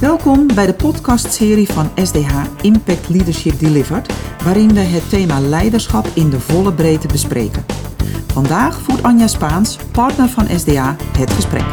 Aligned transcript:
Welkom 0.00 0.46
bij 0.54 0.66
de 0.66 0.74
podcastserie 0.74 1.68
van 1.68 1.90
SDH 1.94 2.44
Impact 2.62 3.08
Leadership 3.08 3.58
Delivered, 3.58 4.12
waarin 4.44 4.74
we 4.74 4.80
het 4.80 5.08
thema 5.08 5.40
leiderschap 5.40 6.06
in 6.14 6.30
de 6.30 6.40
volle 6.40 6.72
breedte 6.72 7.06
bespreken. 7.06 7.64
Vandaag 8.26 8.80
voert 8.80 9.02
Anja 9.02 9.26
Spaans, 9.26 9.78
partner 9.92 10.28
van 10.28 10.46
SDH, 10.58 10.90
het 11.18 11.30
gesprek. 11.30 11.64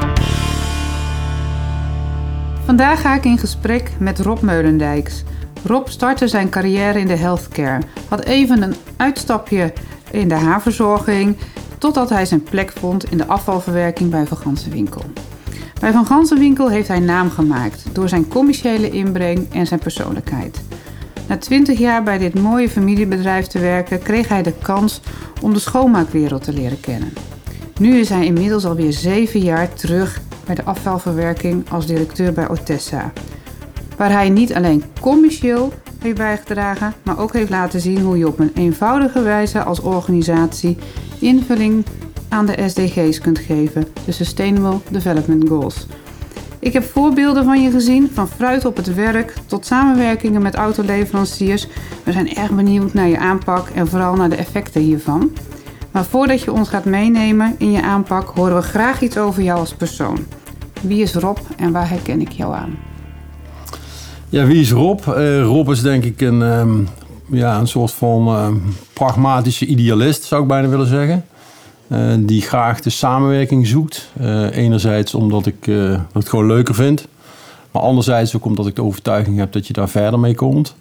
Vandaag 2.66 3.02
ga 3.02 3.16
ik 3.16 3.26
in 3.26 3.38
gesprek 3.38 3.92
met 4.00 4.20
Rob 4.20 4.42
Meulendijks. 4.42 5.24
Rob 5.64 5.88
startte 5.88 6.28
zijn 6.28 6.50
carrière 6.50 7.00
in 7.00 7.08
de 7.08 7.18
healthcare, 7.18 7.82
had 8.10 8.24
even 8.24 8.62
een 8.62 8.76
uitstapje 8.98 9.74
in 10.12 10.28
de 10.28 10.36
haarverzorging, 10.36 11.38
totdat 11.78 12.10
hij 12.10 12.26
zijn 12.26 12.44
plek 12.44 12.72
vond 12.72 13.12
in 13.12 13.18
de 13.18 13.28
afvalverwerking 13.28 14.10
bij 14.10 14.26
Van 14.26 14.38
Gansenwinkel. 14.38 15.04
Bij 15.86 15.94
Van 15.94 16.06
Gansenwinkel 16.06 16.70
heeft 16.70 16.88
hij 16.88 17.00
naam 17.00 17.30
gemaakt 17.30 17.86
door 17.92 18.10
zijn 18.10 18.28
commerciële 18.28 18.90
inbreng 18.90 19.54
en 19.54 19.68
zijn 19.68 19.80
persoonlijkheid. 19.80 20.62
Na 21.28 21.38
20 21.38 21.80
jaar 21.80 22.04
bij 22.04 22.18
dit 22.18 22.40
mooie 22.40 22.70
familiebedrijf 22.70 23.48
te 23.48 23.60
werken, 23.60 24.00
kreeg 24.00 24.28
hij 24.28 24.44
de 24.44 24.54
kans 24.62 25.02
om 25.42 25.54
de 25.54 25.60
schoonmaakwereld 25.60 26.44
te 26.44 26.54
leren 26.54 26.80
kennen. 26.80 27.14
Nu 27.80 27.98
is 27.98 28.10
hij 28.10 28.26
inmiddels 28.26 28.66
alweer 28.66 28.94
7 28.94 29.40
jaar 29.40 29.74
terug 29.74 30.22
bij 30.46 30.56
de 30.56 30.64
afvalverwerking 30.64 31.70
als 31.70 31.86
directeur 31.86 32.34
bij 32.34 32.50
Otessa. 32.50 33.14
Waar 33.98 34.12
hij 34.12 34.30
niet 34.30 34.54
alleen 34.54 34.84
commercieel 35.00 35.74
heeft 36.00 36.18
bijgedragen, 36.18 36.94
maar 37.04 37.20
ook 37.20 37.34
heeft 37.34 37.50
laten 37.50 37.82
zien 37.82 38.02
hoe 38.02 38.18
je 38.18 38.28
op 38.28 38.40
een 38.40 38.52
eenvoudige 38.56 39.22
wijze 39.22 39.64
als 39.64 39.80
organisatie 39.80 40.78
invulling 41.20 41.86
aan 42.30 42.46
de 42.46 42.70
SDG's 42.70 43.20
kunt 43.20 43.40
geven, 43.40 43.88
de 44.06 44.12
Sustainable 44.12 44.80
Development 44.90 45.48
Goals. 45.48 45.88
Ik 46.60 46.74
heb 46.74 46.84
voorbeelden 46.84 47.44
van 47.44 47.62
je 47.62 47.72
gezien, 47.72 48.10
van 48.14 48.28
fruit 48.28 48.66
op 48.66 48.76
het 48.76 48.94
werk 48.94 49.34
tot 49.46 49.66
samenwerkingen 49.66 50.42
met 50.42 50.56
autoleveranciers. 50.56 51.68
We 52.04 52.12
zijn 52.12 52.36
erg 52.36 52.52
benieuwd 52.52 52.94
naar 52.94 53.08
je 53.08 53.18
aanpak 53.18 53.70
en 53.70 53.88
vooral 53.88 54.16
naar 54.16 54.30
de 54.30 54.36
effecten 54.36 54.82
hiervan. 54.82 55.32
Maar 55.92 56.06
voordat 56.06 56.42
je 56.42 56.52
ons 56.52 56.70
gaat 56.70 56.86
meenemen 56.86 57.56
in 57.58 57.72
je 57.72 57.82
aanpak, 57.82 58.28
horen 58.28 58.56
we 58.56 58.62
graag 58.62 59.02
iets 59.02 59.18
over 59.18 59.44
jou 59.44 59.60
als 59.60 59.74
persoon. 59.74 60.26
Wie 60.82 61.02
is 61.02 61.14
Rob 61.14 61.38
en 61.58 61.72
waar 61.72 61.90
herken 61.90 62.22
ik 62.22 62.32
jou 62.32 62.56
aan? 62.56 62.78
Ja, 64.30 64.46
wie 64.46 64.62
is 64.62 64.72
Rob? 64.72 65.00
Uh, 65.08 65.42
Rob 65.42 65.70
is 65.70 65.82
denk 65.82 66.04
ik 66.04 66.22
een, 66.22 66.42
um, 66.42 66.88
ja, 67.26 67.60
een 67.60 67.68
soort 67.68 67.92
van 67.92 68.28
uh, 68.28 68.48
pragmatische 68.94 69.66
idealist, 69.66 70.24
zou 70.24 70.42
ik 70.42 70.48
bijna 70.48 70.68
willen 70.68 70.88
zeggen. 70.88 71.26
Uh, 71.88 72.14
die 72.20 72.42
graag 72.42 72.82
de 72.82 72.90
samenwerking 72.90 73.68
zoekt. 73.68 74.12
enerzijds 74.52 75.14
omdat 75.14 75.46
ik 75.46 75.66
het 76.14 76.30
gewoon 76.30 76.48
leuker 76.48 76.76
vind. 76.76 77.08
Maar 77.72 77.82
anderzijds 77.82 78.36
ook 78.36 78.46
omdat 78.46 78.68
ik 78.68 78.76
de 78.76 78.84
overtuiging 78.84 79.38
heb 79.38 79.52
dat 79.52 79.68
je 79.68 79.74
daar 79.74 79.90
verder 79.90 80.20
mee 80.20 80.36
komt. 80.36 80.76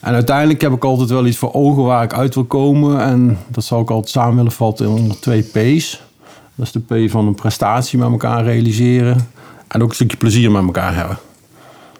En 0.00 0.14
uiteindelijk 0.14 0.60
heb 0.60 0.72
ik 0.72 0.84
altijd 0.84 1.10
wel 1.10 1.26
iets 1.26 1.36
voor 1.36 1.52
ogen 1.52 1.82
waar 1.82 2.02
ik 2.02 2.12
uit 2.12 2.34
wil 2.34 2.44
komen. 2.44 3.00
En 3.00 3.38
dat 3.48 3.64
zou 3.64 3.82
ik 3.82 3.90
altijd 3.90 4.10
samen 4.10 4.36
willen 4.36 4.52
vatten 4.52 4.88
onder 4.88 5.20
twee 5.20 5.42
P's. 5.42 6.02
Dat 6.54 6.66
is 6.66 6.72
de 6.72 7.06
P 7.06 7.10
van 7.10 7.26
een 7.26 7.34
prestatie 7.34 7.98
met 7.98 8.10
elkaar 8.10 8.44
realiseren. 8.44 9.28
En 9.68 9.82
ook 9.82 9.88
een 9.88 9.94
stukje 9.94 10.16
plezier 10.16 10.50
met 10.50 10.62
elkaar 10.62 10.94
hebben. 10.94 11.18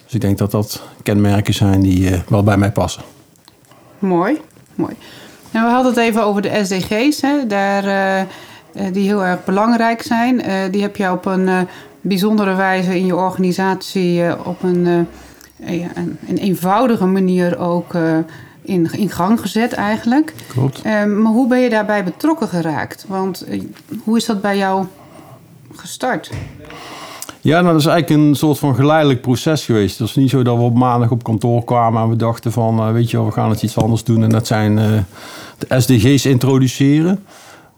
Dus 0.05 0.15
ik 0.15 0.21
denk 0.21 0.39
dat 0.39 0.51
dat 0.51 0.83
kenmerken 1.03 1.55
zijn 1.55 1.81
die 1.81 2.11
wel 2.29 2.43
bij 2.43 2.57
mij 2.57 2.73
passen. 2.73 3.03
Mooi, 3.99 4.41
mooi. 4.75 4.95
En 5.53 5.63
we 5.63 5.71
hadden 5.71 5.93
het 5.93 6.01
even 6.01 6.25
over 6.25 6.43
de 6.43 6.61
SDG's, 6.65 7.21
hè, 7.21 7.47
daar, 7.47 7.85
uh, 7.85 8.93
die 8.93 9.07
heel 9.07 9.25
erg 9.25 9.45
belangrijk 9.45 10.03
zijn. 10.03 10.49
Uh, 10.49 10.55
die 10.71 10.83
heb 10.83 10.97
je 10.97 11.13
op 11.13 11.27
een 11.27 11.69
bijzondere 12.01 12.55
wijze 12.55 12.97
in 12.97 13.07
je 13.07 13.17
organisatie 13.17 14.45
op 14.47 14.63
een, 14.63 14.87
een, 15.61 16.19
een, 16.29 16.37
eenvoudige 16.37 17.07
manier 17.07 17.59
ook 17.59 17.95
in, 18.63 18.89
in 18.93 19.11
gang 19.11 19.41
gezet 19.41 19.73
eigenlijk. 19.73 20.35
Klopt. 20.49 20.85
maar 20.85 21.33
hoe 21.33 21.49
ben 21.49 21.61
je 21.61 21.71
daarbij 21.71 22.05
betrokken 22.05 22.49
geraakt? 22.49 23.05
Want 23.09 23.47
hoe 24.05 24.17
is 24.17 24.25
dat 24.25 24.41
bij 24.41 24.57
jou 24.57 24.87
gestart? 25.75 26.31
Ja, 27.49 27.61
nou, 27.61 27.73
dat 27.73 27.81
is 27.81 27.87
eigenlijk 27.87 28.21
een 28.21 28.35
soort 28.35 28.59
van 28.59 28.75
geleidelijk 28.75 29.21
proces 29.21 29.65
geweest. 29.65 29.99
Het 29.99 30.09
is 30.09 30.15
niet 30.15 30.31
zo 30.31 30.43
dat 30.43 30.57
we 30.57 30.63
op 30.63 30.75
maandag 30.75 31.11
op 31.11 31.23
kantoor 31.23 31.65
kwamen 31.65 32.03
en 32.03 32.09
we 32.09 32.17
dachten 32.17 32.53
van, 32.53 32.79
uh, 32.79 32.93
weet 32.93 33.11
je 33.11 33.25
we 33.25 33.31
gaan 33.31 33.51
het 33.51 33.63
iets 33.63 33.77
anders 33.77 34.05
doen. 34.05 34.23
En 34.23 34.29
dat 34.29 34.47
zijn 34.47 34.79
uh, 34.79 34.87
de 35.59 35.81
SDG's 35.81 36.25
introduceren. 36.25 37.25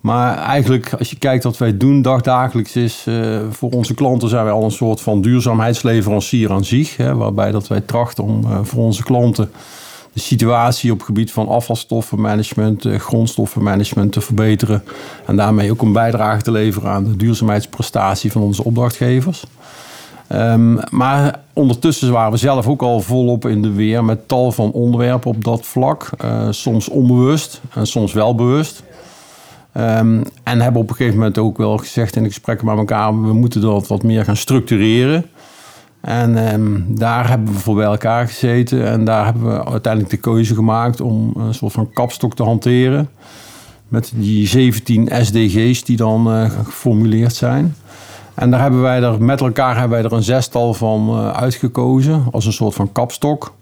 Maar 0.01 0.39
eigenlijk, 0.39 0.93
als 0.99 1.11
je 1.11 1.19
kijkt 1.19 1.45
wat 1.45 1.59
wij 1.59 1.77
doen 1.77 2.03
dagdagelijks 2.03 2.77
is, 2.77 3.05
uh, 3.09 3.41
voor 3.51 3.71
onze 3.71 3.95
klanten 3.95 4.29
zijn 4.29 4.45
wij 4.45 4.53
al 4.53 4.65
een 4.65 4.71
soort 4.71 5.01
van 5.01 5.21
duurzaamheidsleverancier 5.21 6.53
aan 6.53 6.65
zich. 6.65 6.97
Hè, 6.97 7.15
waarbij 7.15 7.51
dat 7.51 7.69
wij 7.69 7.81
trachten 7.81 8.25
om 8.25 8.65
voor 8.65 8.85
onze 8.85 9.03
klanten 9.03 9.51
de 10.13 10.21
situatie 10.21 10.93
op 10.93 10.97
het 10.97 11.07
gebied 11.07 11.33
van 11.33 11.49
afvalstoffenmanagement, 11.49 12.87
grondstoffenmanagement 12.87 14.13
te 14.13 14.21
verbeteren. 14.21 14.85
En 15.27 15.37
daarmee 15.37 15.71
ook 15.71 15.83
een 15.83 15.93
bijdrage 15.93 16.43
te 16.43 16.51
leveren 16.51 16.91
aan 16.91 17.05
de 17.05 17.17
duurzaamheidsprestatie 17.17 18.33
van 18.33 18.43
onze 18.43 18.65
opdrachtgevers. 18.65 19.45
Um, 20.33 20.79
maar 20.91 21.41
ondertussen 21.53 22.13
waren 22.13 22.33
we 22.33 22.39
zelf 22.39 22.67
ook 22.67 22.83
al 22.83 23.01
volop 23.01 23.47
in 23.47 23.63
de 23.63 23.73
weer 23.73 24.05
met 24.05 24.29
tal 24.29 24.53
van 24.53 24.71
onderwerpen 24.73 25.31
op 25.31 25.45
dat 25.45 25.67
vlak. 25.67 26.11
Uh, 26.25 26.47
soms 26.51 26.89
onbewust 26.89 27.61
en 27.75 27.87
soms 27.87 28.13
wel 28.13 28.35
bewust. 28.35 28.83
Um, 29.77 30.23
en 30.43 30.61
hebben 30.61 30.81
op 30.81 30.91
een 30.91 30.97
gegeven 30.97 31.19
moment 31.19 31.39
ook 31.39 31.59
wel 31.59 31.77
gezegd 31.77 32.17
in 32.17 32.23
de 32.23 32.29
gesprekken 32.29 32.67
met 32.67 32.77
elkaar: 32.77 33.23
we 33.23 33.33
moeten 33.33 33.61
dat 33.61 33.87
wat 33.87 34.03
meer 34.03 34.25
gaan 34.25 34.37
structureren. 34.37 35.27
En 36.01 36.53
um, 36.55 36.85
daar 36.89 37.29
hebben 37.29 37.53
we 37.53 37.59
voor 37.59 37.75
bij 37.75 37.85
elkaar 37.85 38.27
gezeten. 38.27 38.87
En 38.87 39.05
daar 39.05 39.25
hebben 39.25 39.43
we 39.43 39.65
uiteindelijk 39.65 40.13
de 40.13 40.21
keuze 40.21 40.55
gemaakt 40.55 41.01
om 41.01 41.33
een 41.37 41.55
soort 41.55 41.73
van 41.73 41.93
kapstok 41.93 42.35
te 42.35 42.43
hanteren. 42.43 43.09
Met 43.89 44.13
die 44.15 44.47
17 44.47 45.09
SDG's 45.21 45.85
die 45.85 45.97
dan 45.97 46.37
uh, 46.37 46.51
geformuleerd 46.51 47.35
zijn. 47.35 47.75
En 48.35 48.51
daar 48.51 48.61
hebben 48.61 48.83
wij 48.83 49.03
er 49.03 49.23
met 49.23 49.41
elkaar 49.41 49.79
hebben 49.79 49.99
wij 49.99 50.11
er 50.11 50.17
een 50.17 50.23
zestal 50.23 50.75
van 50.75 51.09
uh, 51.09 51.31
uitgekozen 51.31 52.25
als 52.31 52.47
een 52.47 52.53
soort 52.53 52.75
van 52.75 52.93
kapstok. 52.93 53.55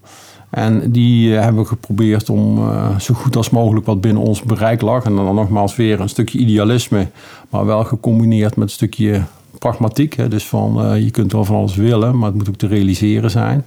En 0.49 0.91
die 0.91 1.29
uh, 1.29 1.41
hebben 1.41 1.61
we 1.61 1.67
geprobeerd 1.67 2.29
om 2.29 2.71
zo 2.99 3.13
goed 3.13 3.35
als 3.35 3.49
mogelijk 3.49 3.85
wat 3.85 4.01
binnen 4.01 4.23
ons 4.23 4.41
bereik 4.41 4.81
lag. 4.81 5.03
En 5.03 5.15
dan 5.15 5.35
nogmaals 5.35 5.75
weer 5.75 5.99
een 5.99 6.09
stukje 6.09 6.39
idealisme, 6.39 7.07
maar 7.49 7.65
wel 7.65 7.83
gecombineerd 7.83 8.55
met 8.55 8.67
een 8.67 8.73
stukje 8.73 9.21
pragmatiek. 9.59 10.13
Hè? 10.13 10.27
Dus 10.27 10.45
van 10.45 10.85
uh, 10.85 11.03
je 11.03 11.11
kunt 11.11 11.31
wel 11.31 11.45
van 11.45 11.55
alles 11.55 11.75
willen, 11.75 12.17
maar 12.17 12.27
het 12.27 12.37
moet 12.37 12.49
ook 12.49 12.55
te 12.55 12.67
realiseren 12.67 13.31
zijn. 13.31 13.65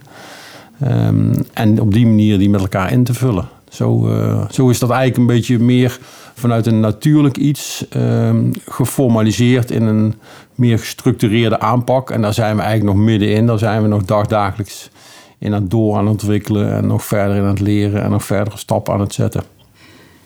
Um, 0.87 1.33
en 1.53 1.81
op 1.81 1.93
die 1.93 2.05
manier 2.05 2.37
die 2.37 2.49
met 2.49 2.61
elkaar 2.61 2.91
in 2.91 3.03
te 3.03 3.13
vullen. 3.13 3.47
Zo, 3.69 4.09
uh, 4.09 4.49
zo 4.49 4.69
is 4.69 4.79
dat 4.79 4.89
eigenlijk 4.89 5.19
een 5.19 5.35
beetje 5.35 5.59
meer 5.59 5.99
vanuit 6.33 6.65
een 6.65 6.79
natuurlijk 6.79 7.37
iets 7.37 7.85
um, 7.95 8.51
geformaliseerd 8.65 9.71
in 9.71 9.83
een 9.83 10.13
meer 10.55 10.79
gestructureerde 10.79 11.59
aanpak. 11.59 12.11
En 12.11 12.21
daar 12.21 12.33
zijn 12.33 12.55
we 12.55 12.61
eigenlijk 12.61 12.95
nog 12.95 13.05
middenin. 13.05 13.45
Daar 13.45 13.57
zijn 13.57 13.81
we 13.81 13.87
nog 13.87 14.03
dagdagelijks 14.03 14.89
in 15.37 15.53
het 15.53 15.71
door 15.71 15.95
aan 15.95 16.03
het 16.03 16.11
ontwikkelen 16.11 16.73
en 16.73 16.87
nog 16.87 17.03
verder 17.03 17.35
in 17.35 17.43
het 17.43 17.59
leren 17.59 18.03
en 18.03 18.09
nog 18.09 18.23
verdere 18.25 18.57
stappen 18.57 18.93
aan 18.93 18.99
het 18.99 19.13
zetten. 19.13 19.43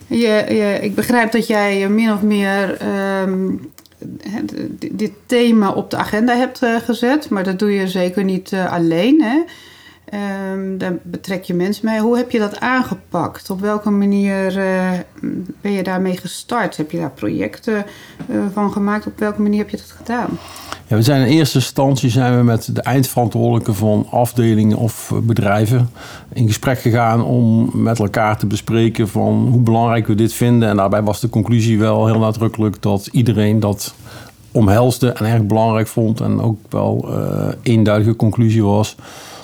Je, 0.08 0.46
je, 0.50 0.78
ik 0.82 0.96
begrijp 0.96 1.32
dat 1.32 1.48
jij 1.48 1.90
min 1.90 2.12
of 2.12 2.22
meer 2.22 2.78
um, 3.22 3.72
dit 4.92 5.12
thema 5.26 5.72
op 5.72 5.90
de 5.90 5.98
agenda 5.98 6.36
hebt 6.36 6.62
eh, 6.62 6.76
gezet. 6.76 7.30
Maar 7.30 7.44
dat 7.44 7.60
doe 7.60 7.72
je 7.72 7.88
zeker 7.88 8.24
niet 8.24 8.52
eh, 8.52 8.72
alleen. 8.72 9.22
Hè? 9.22 9.44
Um, 10.14 10.78
daar 10.78 10.98
betrek 11.04 11.44
je 11.44 11.54
mensen 11.54 11.86
mee. 11.86 12.00
Hoe 12.00 12.18
heb 12.18 12.32
je 12.32 12.40
dat 12.40 12.60
aangepakt? 12.60 13.50
Op 13.50 13.60
welke 13.60 13.90
manier 13.90 14.58
uh, 14.58 14.92
ben 15.62 15.72
je 15.72 15.84
daarmee 15.84 16.18
gestart? 16.18 16.78
Heb 16.78 16.92
je 16.92 16.98
daar 16.98 17.12
projecten 17.12 17.86
uh, 18.30 18.38
van 18.54 18.72
gemaakt? 18.72 19.08
Op 19.08 19.20
welke 19.20 19.42
manier 19.42 19.60
heb 19.60 19.70
je 19.70 19.78
dat 19.78 19.94
gedaan? 19.98 20.30
Ja, 20.88 20.96
we 20.96 21.02
zijn 21.02 21.22
in 21.22 21.38
eerste 21.38 21.58
instantie 21.58 22.10
zijn 22.10 22.38
we 22.38 22.44
met 22.44 22.76
de 22.76 22.82
eindverantwoordelijken 22.82 23.76
van 23.76 24.08
afdelingen 24.12 24.78
of 24.78 25.14
bedrijven 25.24 25.90
in 26.34 26.48
gesprek 26.48 26.80
gegaan 26.80 27.24
om 27.24 27.70
met 27.74 28.00
elkaar 28.00 28.38
te 28.38 28.46
bespreken 28.46 29.08
van 29.08 29.48
hoe 29.52 29.62
belangrijk 29.62 30.08
we 30.08 30.16
dit 30.16 30.34
vinden. 30.34 30.70
En 30.70 30.76
daarbij 30.76 31.04
was 31.04 31.20
de 31.20 31.30
conclusie 31.30 31.80
wel 31.80 32.06
heel 32.06 32.20
nadrukkelijk 32.20 32.82
dat 32.82 33.08
iedereen 33.12 33.60
dat 33.60 33.94
omhelsde 34.52 35.12
en 35.12 35.26
erg 35.26 35.44
belangrijk 35.44 35.88
vond. 35.88 36.22
En 36.22 36.42
ook 36.42 36.60
wel 36.70 37.10
uh, 37.10 37.48
eenduidige 37.62 38.16
conclusie 38.16 38.64
was 38.64 38.96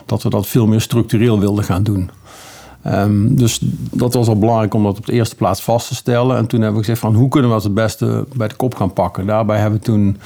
dat 0.05 0.23
we 0.23 0.29
dat 0.29 0.47
veel 0.47 0.67
meer 0.67 0.81
structureel 0.81 1.39
wilden 1.39 1.63
gaan 1.63 1.83
doen. 1.83 2.09
Um, 2.87 3.35
dus 3.35 3.59
dat 3.91 4.13
was 4.13 4.27
al 4.27 4.39
belangrijk 4.39 4.73
om 4.73 4.83
dat 4.83 4.97
op 4.97 5.05
de 5.05 5.13
eerste 5.13 5.35
plaats 5.35 5.61
vast 5.61 5.87
te 5.87 5.95
stellen. 5.95 6.37
En 6.37 6.47
toen 6.47 6.61
hebben 6.61 6.79
we 6.79 6.85
gezegd 6.85 7.01
van 7.01 7.15
hoe 7.15 7.29
kunnen 7.29 7.49
we 7.49 7.55
dat 7.55 7.63
het 7.63 7.73
beste 7.73 8.25
bij 8.35 8.47
de 8.47 8.55
kop 8.55 8.75
gaan 8.75 8.93
pakken. 8.93 9.25
Daarbij 9.25 9.59
hebben 9.59 9.79
we 9.79 9.85
toen 9.85 10.17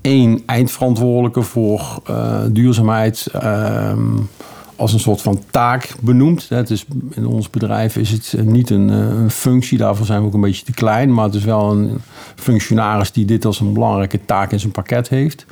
één 0.00 0.42
eindverantwoordelijke 0.46 1.42
voor 1.42 1.98
uh, 2.10 2.40
duurzaamheid 2.50 3.26
um, 3.44 4.28
als 4.76 4.92
een 4.92 5.00
soort 5.00 5.22
van 5.22 5.42
taak 5.50 5.94
benoemd. 6.00 6.48
Het 6.48 6.70
is, 6.70 6.84
in 7.10 7.26
ons 7.26 7.50
bedrijf 7.50 7.96
is 7.96 8.10
het 8.10 8.34
niet 8.44 8.70
een, 8.70 8.90
eh, 8.90 8.98
een, 8.98 9.30
functie, 9.30 9.78
daarvoor 9.78 10.06
zijn 10.06 10.20
we 10.20 10.26
ook 10.26 10.34
een 10.34 10.40
beetje 10.40 10.64
te 10.64 10.72
klein. 10.72 11.14
Maar 11.14 11.24
het 11.24 11.34
is 11.34 11.44
wel 11.44 11.70
een 11.70 11.98
functionaris 12.34 13.12
die 13.12 13.24
dit 13.24 13.44
als 13.44 13.60
een 13.60 13.72
belangrijke 13.72 14.24
taak 14.24 14.52
in 14.52 14.60
zijn 14.60 14.72
pakket 14.72 15.08
heeft. 15.08 15.46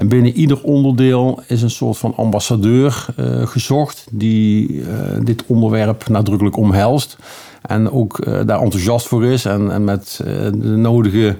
En 0.00 0.08
binnen 0.08 0.32
ieder 0.32 0.62
onderdeel 0.62 1.42
is 1.46 1.62
een 1.62 1.70
soort 1.70 1.98
van 1.98 2.16
ambassadeur 2.16 3.06
gezocht 3.44 4.06
die 4.10 4.82
dit 5.22 5.44
onderwerp 5.46 6.08
nadrukkelijk 6.08 6.56
omhelst. 6.56 7.16
En 7.62 7.90
ook 7.90 8.24
daar 8.24 8.60
enthousiast 8.60 9.06
voor 9.06 9.24
is 9.24 9.44
en, 9.44 9.70
en 9.70 9.84
met 9.84 10.20
de 10.52 10.76
nodige 10.76 11.36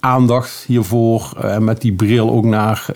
aandacht 0.00 0.64
hiervoor 0.66 1.32
en 1.40 1.64
met 1.64 1.80
die 1.80 1.92
bril 1.92 2.30
ook 2.30 2.44
naar 2.44 2.86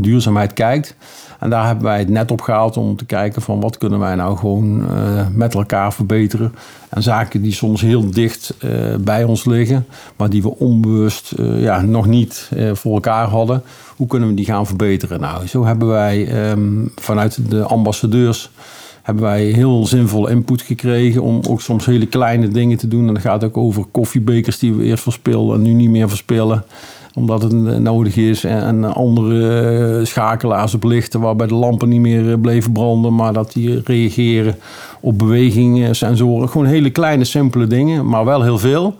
duurzaamheid 0.00 0.52
kijkt. 0.52 0.96
En 1.38 1.50
daar 1.50 1.66
hebben 1.66 1.84
wij 1.84 1.98
het 1.98 2.08
net 2.08 2.30
op 2.30 2.40
gehaald 2.40 2.76
om 2.76 2.96
te 2.96 3.04
kijken 3.04 3.42
van 3.42 3.60
wat 3.60 3.78
kunnen 3.78 3.98
wij 3.98 4.14
nou 4.14 4.36
gewoon 4.36 4.82
uh, 4.82 5.26
met 5.32 5.54
elkaar 5.54 5.92
verbeteren. 5.92 6.54
En 6.88 7.02
zaken 7.02 7.42
die 7.42 7.52
soms 7.52 7.80
heel 7.80 8.10
dicht 8.10 8.54
uh, 8.64 8.94
bij 9.00 9.24
ons 9.24 9.44
liggen, 9.44 9.86
maar 10.16 10.30
die 10.30 10.42
we 10.42 10.58
onbewust 10.58 11.34
uh, 11.38 11.62
ja, 11.62 11.80
nog 11.80 12.06
niet 12.06 12.50
voor 12.72 12.94
elkaar 12.94 13.28
hadden. 13.28 13.62
Hoe 13.96 14.06
kunnen 14.06 14.28
we 14.28 14.34
die 14.34 14.44
gaan 14.44 14.66
verbeteren? 14.66 15.20
Nou, 15.20 15.46
zo 15.46 15.64
hebben 15.64 15.88
wij 15.88 16.50
um, 16.50 16.92
vanuit 16.94 17.50
de 17.50 17.62
ambassadeurs 17.62 18.50
hebben 19.02 19.26
wij 19.26 19.44
heel 19.44 19.86
zinvolle 19.86 20.30
input 20.30 20.62
gekregen 20.62 21.22
om 21.22 21.40
ook 21.48 21.60
soms 21.60 21.86
hele 21.86 22.06
kleine 22.06 22.48
dingen 22.48 22.78
te 22.78 22.88
doen. 22.88 23.08
En 23.08 23.14
dat 23.14 23.22
gaat 23.22 23.44
ook 23.44 23.56
over 23.56 23.84
koffiebekers 23.90 24.58
die 24.58 24.74
we 24.74 24.84
eerst 24.84 25.02
verspilden 25.02 25.56
en 25.56 25.62
nu 25.62 25.72
niet 25.72 25.90
meer 25.90 26.08
verspillen 26.08 26.64
omdat 27.14 27.42
het 27.42 27.52
nodig 27.80 28.16
is. 28.16 28.44
En, 28.44 28.94
andere 28.94 29.98
eh, 29.98 30.04
schakelaars 30.04 30.74
op 30.74 30.84
lichten 30.84 31.20
waarbij 31.20 31.46
de 31.46 31.54
lampen 31.54 31.88
niet 31.88 32.00
meer 32.00 32.32
eh, 32.32 32.40
bleven 32.40 32.72
branden. 32.72 33.14
Maar 33.14 33.32
dat 33.32 33.52
die 33.52 33.80
reageren 33.84 34.56
op 35.00 35.18
beweging, 35.18 35.96
sensoren. 35.96 36.48
Gewoon 36.48 36.66
hele 36.66 36.90
kleine, 36.90 37.24
simpele 37.24 37.66
dingen, 37.66 38.08
maar 38.08 38.24
wel 38.24 38.42
heel 38.42 38.58
veel. 38.58 38.94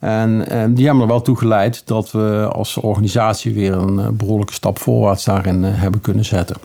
En, 0.00 0.48
en, 0.48 0.74
die 0.74 0.84
hebben 0.84 1.02
er 1.02 1.08
wel 1.08 1.22
toe 1.22 1.36
geleid 1.36 1.82
dat 1.84 2.10
we 2.10 2.48
als 2.52 2.76
organisatie 2.76 3.54
weer 3.54 3.72
een 3.72 3.98
eh, 3.98 4.08
behoorlijke 4.08 4.52
stap 4.52 4.78
voorwaarts 4.78 5.24
daarin 5.24 5.62
hebben 5.62 6.00
kunnen 6.00 6.24
zetten. 6.24 6.56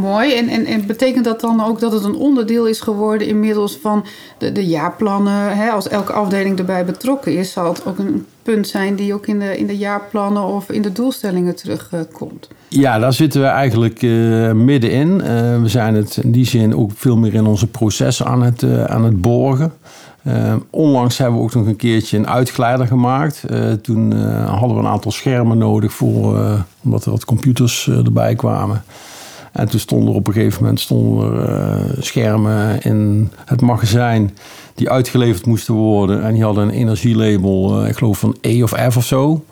Mooi. 0.00 0.34
En, 0.34 0.48
en, 0.48 0.64
en 0.64 0.86
betekent 0.86 1.24
dat 1.24 1.40
dan 1.40 1.64
ook 1.64 1.80
dat 1.80 1.92
het 1.92 2.04
een 2.04 2.14
onderdeel 2.14 2.66
is 2.66 2.80
geworden 2.80 3.26
inmiddels 3.26 3.76
van 3.76 4.04
de, 4.38 4.52
de 4.52 4.66
jaarplannen? 4.66 5.56
Hè? 5.56 5.70
Als 5.70 5.88
elke 5.88 6.12
afdeling 6.12 6.58
erbij 6.58 6.84
betrokken 6.84 7.38
is, 7.38 7.52
zal 7.52 7.68
het 7.68 7.86
ook 7.86 7.98
een 7.98 8.26
punt 8.42 8.68
zijn 8.68 8.96
die 8.96 9.14
ook 9.14 9.26
in 9.26 9.38
de, 9.38 9.58
in 9.58 9.66
de 9.66 9.76
jaarplannen 9.76 10.42
of 10.42 10.70
in 10.70 10.82
de 10.82 10.92
doelstellingen 10.92 11.56
terugkomt? 11.56 12.48
ja, 12.68 12.98
daar 12.98 13.12
zitten 13.12 13.40
we 13.40 13.46
eigenlijk 13.46 14.02
uh, 14.02 14.52
middenin. 14.52 15.08
Uh, 15.08 15.26
we 15.60 15.68
zijn 15.68 15.94
het 15.94 16.16
in 16.16 16.32
die 16.32 16.46
zin 16.46 16.76
ook 16.76 16.90
veel 16.94 17.16
meer 17.16 17.34
in 17.34 17.46
onze 17.46 17.66
processen 17.66 18.26
aan 18.26 18.42
het, 18.42 18.62
uh, 18.62 18.84
aan 18.84 19.04
het 19.04 19.20
borgen. 19.20 19.72
onlangs 20.70 21.18
hebben 21.18 21.38
we 21.38 21.44
ook 21.44 21.54
nog 21.54 21.66
een 21.66 21.76
keertje 21.76 22.18
een 22.18 22.28
uitgeleider 22.28 22.86
gemaakt. 22.86 23.42
toen 23.82 24.12
hadden 24.46 24.76
we 24.76 24.82
een 24.82 24.90
aantal 24.90 25.10
schermen 25.10 25.58
nodig 25.58 25.92
voor, 25.92 26.38
omdat 26.84 27.04
er 27.04 27.10
wat 27.10 27.24
computers 27.24 27.88
erbij 27.88 28.34
kwamen. 28.34 28.84
En 29.54 29.68
toen 29.68 29.80
stonden 29.80 30.08
er 30.08 30.14
op 30.14 30.26
een 30.26 30.32
gegeven 30.32 30.62
moment 30.62 30.80
stonden 30.80 31.32
er, 31.32 31.48
uh, 31.48 32.02
schermen 32.02 32.82
in 32.82 33.30
het 33.44 33.60
magazijn 33.60 34.36
die 34.74 34.90
uitgeleverd 34.90 35.46
moesten 35.46 35.74
worden. 35.74 36.22
En 36.22 36.34
die 36.34 36.42
hadden 36.42 36.64
een 36.64 36.74
energielabel, 36.74 37.82
uh, 37.82 37.88
ik 37.88 37.96
geloof 37.96 38.18
van 38.18 38.36
E 38.40 38.62
of 38.62 38.74
F 38.90 38.96
of 38.96 39.04
zo. 39.04 39.44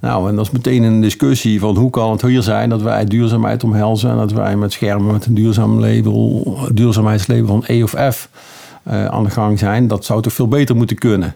Nou, 0.00 0.28
en 0.28 0.36
dat 0.36 0.44
is 0.44 0.50
meteen 0.50 0.82
een 0.82 1.00
discussie 1.00 1.60
van 1.60 1.76
hoe 1.76 1.90
kan 1.90 2.10
het 2.10 2.22
hier 2.22 2.42
zijn 2.42 2.68
dat 2.68 2.82
wij 2.82 3.04
duurzaamheid 3.04 3.64
omhelzen 3.64 4.10
en 4.10 4.16
dat 4.16 4.32
wij 4.32 4.56
met 4.56 4.72
schermen 4.72 5.12
met 5.12 5.26
een 5.26 5.34
duurzaam 5.34 5.80
label, 5.80 6.58
duurzaamheidslabel 6.72 7.46
van 7.46 7.64
E 7.66 7.82
of 7.82 7.94
F 8.10 8.28
aan 8.86 9.24
de 9.24 9.30
gang 9.30 9.58
zijn. 9.58 9.86
Dat 9.86 10.04
zou 10.04 10.22
toch 10.22 10.32
veel 10.32 10.48
beter 10.48 10.76
moeten 10.76 10.98
kunnen. 10.98 11.34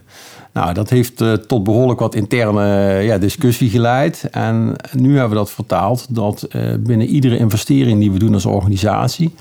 Nou, 0.52 0.74
dat 0.74 0.90
heeft 0.90 1.20
uh, 1.20 1.32
tot 1.32 1.64
behoorlijk 1.64 2.00
wat 2.00 2.14
interne 2.14 2.62
uh, 2.62 3.06
ja, 3.06 3.18
discussie 3.18 3.70
geleid. 3.70 4.28
En 4.30 4.76
nu 4.92 5.10
hebben 5.12 5.28
we 5.30 5.36
dat 5.36 5.50
vertaald 5.50 6.06
dat 6.08 6.48
binnen 6.78 7.06
iedere 7.06 7.36
investering 7.36 8.00
die 8.00 8.12
we 8.12 8.18
doen 8.18 8.34
als 8.34 8.46
organisatie, 8.46 9.34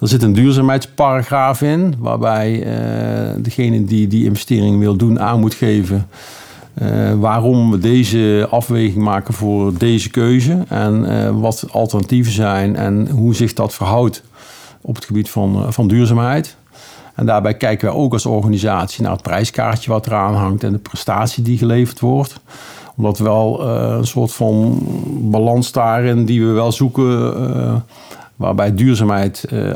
er 0.00 0.08
zit 0.08 0.22
een 0.22 0.32
duurzaamheidsparagraaf 0.32 1.62
in, 1.62 1.94
waarbij 1.98 2.66
degene 3.38 3.84
die 3.84 4.06
die 4.06 4.24
investering 4.24 4.78
wil 4.78 4.96
doen 4.96 5.20
aan 5.20 5.40
moet 5.40 5.54
geven 5.54 6.08
waarom 7.18 7.70
we 7.70 7.78
deze 7.78 8.46
afweging 8.50 9.04
maken 9.04 9.34
voor 9.34 9.78
deze 9.78 10.10
keuze 10.10 10.64
en 10.68 11.40
wat 11.40 11.64
alternatieven 11.70 12.32
zijn 12.32 12.76
en 12.76 13.08
hoe 13.08 13.34
zich 13.34 13.52
dat 13.52 13.74
verhoudt 13.74 14.22
op 14.80 14.94
het 14.94 15.04
gebied 15.04 15.30
van, 15.30 15.72
van 15.72 15.88
duurzaamheid. 15.88 16.56
En 17.18 17.26
daarbij 17.26 17.54
kijken 17.54 17.88
we 17.88 17.94
ook 17.94 18.12
als 18.12 18.26
organisatie 18.26 19.02
naar 19.02 19.12
het 19.12 19.22
prijskaartje 19.22 19.90
wat 19.90 20.06
eraan 20.06 20.34
hangt 20.34 20.64
en 20.64 20.72
de 20.72 20.78
prestatie 20.78 21.42
die 21.42 21.58
geleverd 21.58 22.00
wordt. 22.00 22.40
Omdat 22.96 23.18
wel 23.18 23.60
uh, 23.62 23.96
een 23.96 24.06
soort 24.06 24.32
van 24.32 24.78
balans 25.20 25.72
daarin 25.72 26.24
die 26.24 26.46
we 26.46 26.52
wel 26.52 26.72
zoeken, 26.72 27.40
uh, 27.40 27.74
waarbij 28.36 28.74
duurzaamheid 28.74 29.44
uh, 29.52 29.72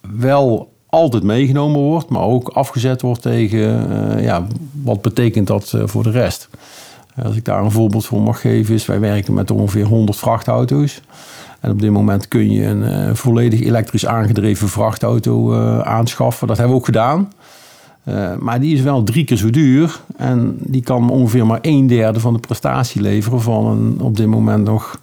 wel 0.00 0.72
altijd 0.86 1.22
meegenomen 1.22 1.80
wordt, 1.80 2.08
maar 2.08 2.22
ook 2.22 2.48
afgezet 2.48 3.02
wordt 3.02 3.22
tegen 3.22 4.22
ja, 4.22 4.46
wat 4.82 5.02
betekent 5.02 5.46
dat 5.46 5.74
voor 5.84 6.02
de 6.02 6.10
rest. 6.10 6.48
Als 7.22 7.36
ik 7.36 7.44
daar 7.44 7.64
een 7.64 7.70
voorbeeld 7.70 8.06
voor 8.06 8.20
mag 8.20 8.40
geven, 8.40 8.74
is 8.74 8.86
wij 8.86 9.00
werken 9.00 9.34
met 9.34 9.50
ongeveer 9.50 9.84
100 9.84 10.18
vrachtauto's. 10.18 11.00
En 11.60 11.70
op 11.70 11.80
dit 11.80 11.90
moment 11.90 12.28
kun 12.28 12.50
je 12.50 12.64
een 12.64 12.82
uh, 12.82 13.14
volledig 13.14 13.60
elektrisch 13.60 14.06
aangedreven 14.06 14.68
vrachtauto 14.68 15.54
uh, 15.54 15.80
aanschaffen. 15.80 16.46
Dat 16.46 16.56
hebben 16.56 16.74
we 16.74 16.80
ook 16.80 16.86
gedaan. 16.86 17.32
Uh, 18.04 18.36
maar 18.36 18.60
die 18.60 18.74
is 18.74 18.80
wel 18.80 19.02
drie 19.02 19.24
keer 19.24 19.36
zo 19.36 19.50
duur. 19.50 20.00
En 20.16 20.56
die 20.58 20.82
kan 20.82 21.10
ongeveer 21.10 21.46
maar 21.46 21.58
een 21.62 21.86
derde 21.86 22.20
van 22.20 22.32
de 22.32 22.38
prestatie 22.38 23.00
leveren 23.00 23.40
van 23.40 23.66
een 23.66 24.00
op 24.00 24.16
dit 24.16 24.26
moment 24.26 24.64
nog 24.64 25.00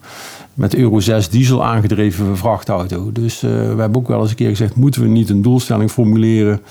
met 0.54 0.76
Euro 0.76 1.00
6 1.00 1.30
diesel 1.30 1.66
aangedreven 1.66 2.38
vrachtauto. 2.38 3.12
Dus 3.12 3.42
we 3.42 3.76
hebben 3.78 3.96
ook 3.96 4.08
wel 4.08 4.22
eens 4.22 4.30
een 4.30 4.36
keer 4.36 4.50
gezegd: 4.50 4.76
moeten 4.76 5.02
we 5.02 5.08
niet 5.08 5.30
een 5.30 5.42
doelstelling 5.42 5.92
formuleren 5.92 6.62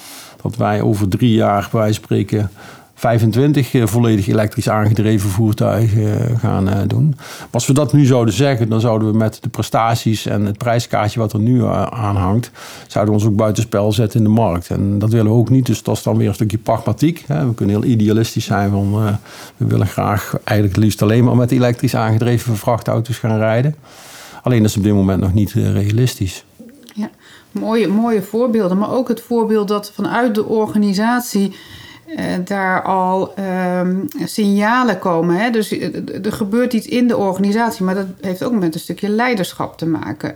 dat 0.42 0.56
wij 0.56 0.80
over 0.80 1.08
drie 1.08 1.32
jaar, 1.32 1.68
bij 1.72 1.92
spreken, 1.92 2.50
25 2.98 3.75
eh, 3.75 3.87
volledig 3.87 4.28
elektrisch 4.28 4.69
aangedreven 4.69 5.31
voertuigen 5.31 6.28
eh, 6.28 6.38
gaan 6.38 6.69
eh, 6.69 6.78
doen. 6.87 7.14
Maar 7.16 7.48
als 7.50 7.66
we 7.66 7.72
dat 7.72 7.93
nu 7.93 8.04
zouden 8.04 8.34
zeggen, 8.34 8.69
dan 8.69 8.81
zouden 8.81 9.10
we 9.10 9.16
met 9.16 9.38
de 9.43 9.48
prestaties 9.48 10.26
en 10.26 10.44
het 10.44 10.58
prijskaartje 10.58 11.20
wat 11.20 11.32
er 11.32 11.38
nu 11.38 11.64
aan 11.64 12.16
hangt, 12.16 12.50
zouden 12.87 13.14
we 13.14 13.20
ons 13.20 13.31
ook 13.31 13.37
buitenspel 13.37 13.93
zetten 13.93 14.19
in 14.19 14.25
de 14.25 14.31
markt. 14.31 14.70
En 14.70 14.98
dat 14.98 15.10
willen 15.10 15.32
we 15.32 15.38
ook 15.38 15.50
niet, 15.50 15.66
dus 15.66 15.82
dat 15.82 15.96
is 15.96 16.02
dan 16.02 16.16
weer 16.16 16.28
een 16.28 16.34
stukje 16.34 16.58
pragmatiek. 16.58 17.25
We 17.26 17.54
kunnen 17.54 17.81
heel 17.81 17.90
idealistisch 17.90 18.44
zijn 18.44 18.70
van 18.70 18.93
we 19.56 19.66
willen 19.66 19.87
graag 19.87 20.34
eigenlijk 20.44 20.78
liefst 20.78 21.02
alleen 21.02 21.25
maar 21.25 21.37
met 21.37 21.50
elektrisch 21.50 21.96
aangedreven 21.96 22.56
vrachtauto's 22.56 23.19
gaan 23.19 23.38
rijden. 23.38 23.75
Alleen 24.43 24.60
dat 24.60 24.70
is 24.70 24.76
op 24.76 24.82
dit 24.82 24.93
moment 24.93 25.20
nog 25.20 25.34
niet 25.34 25.53
realistisch. 25.53 26.44
Ja, 26.94 27.10
mooie, 27.50 27.88
mooie 27.88 28.22
voorbeelden, 28.22 28.79
maar 28.79 28.93
ook 28.93 29.08
het 29.08 29.20
voorbeeld 29.20 29.69
dat 29.69 29.93
vanuit 29.94 30.34
de 30.34 30.44
organisatie 30.44 31.55
daar 32.44 32.82
al 32.82 33.34
um, 33.79 34.08
signalen 34.25 34.98
komen. 34.98 35.36
Hè? 35.36 35.51
Dus 35.51 35.72
er 36.22 36.32
gebeurt 36.32 36.72
iets 36.72 36.86
in 36.86 37.08
de 37.08 37.17
organisatie, 37.17 37.84
maar 37.84 37.94
dat 37.94 38.06
heeft 38.20 38.43
ook 38.43 38.53
met 38.53 38.75
een 38.75 38.81
stukje 38.81 39.08
leiderschap 39.08 39.79
te 39.79 39.86
maken. 39.86 40.34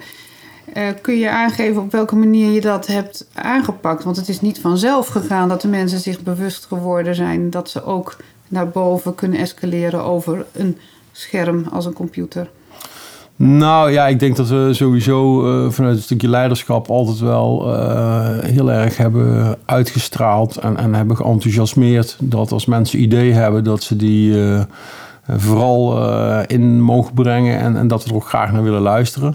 Uh, 0.77 0.89
kun 1.01 1.19
je 1.19 1.31
aangeven 1.31 1.83
op 1.83 1.93
welke 1.93 2.17
manier 2.17 2.51
je 2.51 2.61
dat 2.61 2.87
hebt 2.87 3.27
aangepakt? 3.35 4.05
Want 4.05 4.17
het 4.17 4.29
is 4.29 4.41
niet 4.41 4.61
vanzelf 4.61 5.07
gegaan 5.07 5.49
dat 5.49 5.61
de 5.61 5.69
mensen 5.69 5.99
zich 5.99 6.21
bewust 6.21 6.65
geworden 6.65 7.15
zijn 7.15 7.51
dat 7.51 7.71
ze 7.71 7.85
ook 7.85 8.17
naar 8.49 8.69
boven 8.69 9.15
kunnen 9.15 9.39
escaleren 9.39 10.05
over 10.05 10.47
een 10.53 10.79
scherm 11.13 11.67
als 11.73 11.87
een 11.87 11.93
computer. 11.93 12.51
Nou 13.43 13.91
ja, 13.91 14.07
ik 14.07 14.19
denk 14.19 14.37
dat 14.37 14.49
we 14.49 14.69
sowieso 14.73 15.47
uh, 15.47 15.71
vanuit 15.71 15.97
een 15.97 16.03
stukje 16.03 16.29
leiderschap 16.29 16.91
altijd 16.91 17.19
wel 17.19 17.75
uh, 17.75 18.39
heel 18.39 18.73
erg 18.73 18.97
hebben 18.97 19.57
uitgestraald 19.65 20.57
en, 20.57 20.77
en 20.77 20.95
hebben 20.95 21.17
geenthousiasmeerd. 21.17 22.17
Dat 22.21 22.53
als 22.53 22.67
mensen 22.67 23.01
ideeën 23.01 23.35
hebben, 23.35 23.65
dat 23.65 23.83
ze 23.83 23.97
die 23.97 24.31
uh, 24.31 24.61
vooral 25.29 26.03
in 26.47 26.81
mogen 26.81 27.15
brengen 27.15 27.59
en, 27.59 27.77
en, 27.77 27.89
dat 27.89 28.05
we 28.05 28.11
er 28.11 28.17
ook 28.17 28.29
graag 28.29 28.53
naar 28.53 28.63
willen 28.63 28.81
luisteren. 28.81 29.35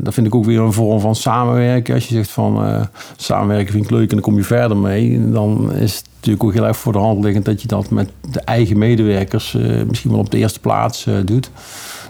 dat 0.00 0.14
vind 0.14 0.26
ik 0.26 0.34
ook 0.34 0.44
weer 0.44 0.60
een 0.60 0.72
vorm 0.72 1.00
van 1.00 1.14
samenwerken. 1.14 1.94
Als 1.94 2.08
je 2.08 2.14
zegt 2.14 2.30
van 2.30 2.86
samenwerken 3.16 3.72
vind 3.72 3.84
ik 3.84 3.90
leuk 3.90 4.08
en 4.08 4.16
dan 4.16 4.24
kom 4.24 4.36
je 4.36 4.44
verder 4.44 4.76
mee, 4.76 5.30
dan 5.30 5.72
is 5.72 5.96
het 5.96 6.04
natuurlijk 6.14 6.44
ook 6.44 6.52
heel 6.52 6.66
erg 6.66 6.76
voor 6.76 6.92
de 6.92 6.98
hand 6.98 7.24
liggend 7.24 7.44
dat 7.44 7.62
je 7.62 7.68
dat 7.68 7.90
met 7.90 8.10
de 8.30 8.40
eigen 8.40 8.78
medewerkers 8.78 9.56
misschien 9.86 10.10
wel 10.10 10.20
op 10.20 10.30
de 10.30 10.38
eerste 10.38 10.60
plaats 10.60 11.06
doet. 11.24 11.50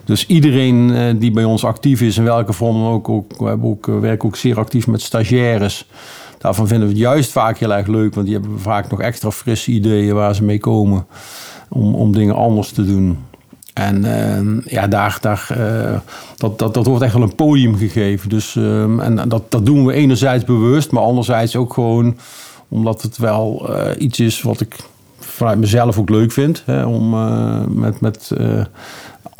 Dus 0.08 0.26
iedereen 0.26 0.94
eh, 0.94 1.14
die 1.16 1.30
bij 1.30 1.44
ons 1.44 1.64
actief 1.64 2.00
is, 2.00 2.16
in 2.16 2.24
welke 2.24 2.52
vorm 2.52 2.76
dan 2.76 2.92
ook, 2.92 3.08
ook 3.08 3.38
we 3.38 3.44
hebben 3.44 3.68
ook, 3.68 3.88
eh, 3.88 3.98
werken 3.98 4.28
ook 4.28 4.36
zeer 4.36 4.58
actief 4.58 4.86
met 4.86 5.00
stagiaires. 5.00 5.88
Daarvan 6.38 6.68
vinden 6.68 6.86
we 6.86 6.92
het 6.92 7.02
juist 7.02 7.32
vaak 7.32 7.58
heel 7.58 7.74
erg 7.74 7.86
leuk, 7.86 8.14
want 8.14 8.26
die 8.26 8.34
hebben 8.36 8.60
vaak 8.60 8.90
nog 8.90 9.00
extra 9.00 9.30
frisse 9.30 9.70
ideeën 9.70 10.14
waar 10.14 10.34
ze 10.34 10.44
mee 10.44 10.58
komen 10.58 11.06
om, 11.68 11.94
om 11.94 12.12
dingen 12.12 12.34
anders 12.34 12.70
te 12.70 12.84
doen. 12.84 13.18
En 13.74 14.04
uh, 14.04 14.64
ja, 14.64 14.86
daar, 14.86 15.18
daar, 15.20 15.48
uh, 15.58 15.98
dat, 16.36 16.74
dat, 16.74 16.86
wordt 16.86 17.02
echt 17.02 17.14
wel 17.14 17.22
een 17.22 17.34
podium 17.34 17.76
gegeven. 17.76 18.28
Dus, 18.28 18.54
uh, 18.54 18.82
en 18.82 19.28
dat, 19.28 19.50
dat 19.50 19.66
doen 19.66 19.86
we 19.86 19.92
enerzijds 19.92 20.44
bewust, 20.44 20.90
maar 20.90 21.02
anderzijds 21.02 21.56
ook 21.56 21.72
gewoon 21.74 22.16
omdat 22.68 23.02
het 23.02 23.16
wel 23.16 23.70
iets 23.98 24.20
is 24.20 24.42
wat 24.42 24.60
ik 24.60 24.76
vanuit 25.18 25.58
mezelf 25.58 25.98
ook 25.98 26.08
leuk 26.08 26.32
vind. 26.32 26.62
Hè, 26.66 26.84
om 26.84 27.10
met, 27.80 28.00
met 28.00 28.30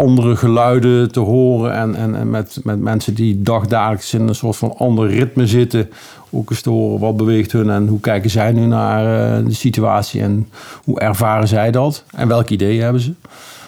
andere 0.01 0.37
geluiden 0.37 1.13
te 1.13 1.21
horen 1.21 1.73
en, 1.73 1.95
en, 1.95 2.15
en 2.15 2.31
met, 2.31 2.61
met 2.63 2.81
mensen 2.81 3.15
die 3.15 3.43
dagdagelijks 3.43 4.15
in 4.15 4.29
een 4.29 4.35
soort 4.35 4.57
van 4.57 4.77
ander 4.77 5.09
ritme 5.09 5.47
zitten, 5.47 5.91
ook 6.31 6.51
eens 6.51 6.61
te 6.61 6.71
horen 6.71 7.01
wat 7.01 7.17
beweegt 7.17 7.53
hun 7.53 7.71
en 7.71 7.87
hoe 7.87 8.01
kijken 8.01 8.31
zij 8.31 8.53
nu 8.53 8.67
naar 8.67 9.05
de 9.45 9.55
situatie 9.55 10.21
en 10.21 10.49
hoe 10.85 11.01
ervaren 11.01 11.49
zij 11.49 11.71
dat 11.71 12.05
en 12.11 12.29
welke 12.29 12.53
ideeën 12.53 12.83
hebben 12.83 13.03
ze. 13.03 13.13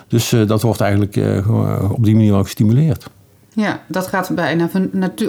Dus 0.09 0.35
dat 0.47 0.63
wordt 0.63 0.81
eigenlijk 0.81 1.17
op 1.93 2.05
die 2.05 2.15
manier 2.15 2.35
ook 2.35 2.45
gestimuleerd. 2.45 3.11
Ja, 3.53 3.81
dat 3.87 4.07
gaat 4.07 4.31
bijna 4.35 4.69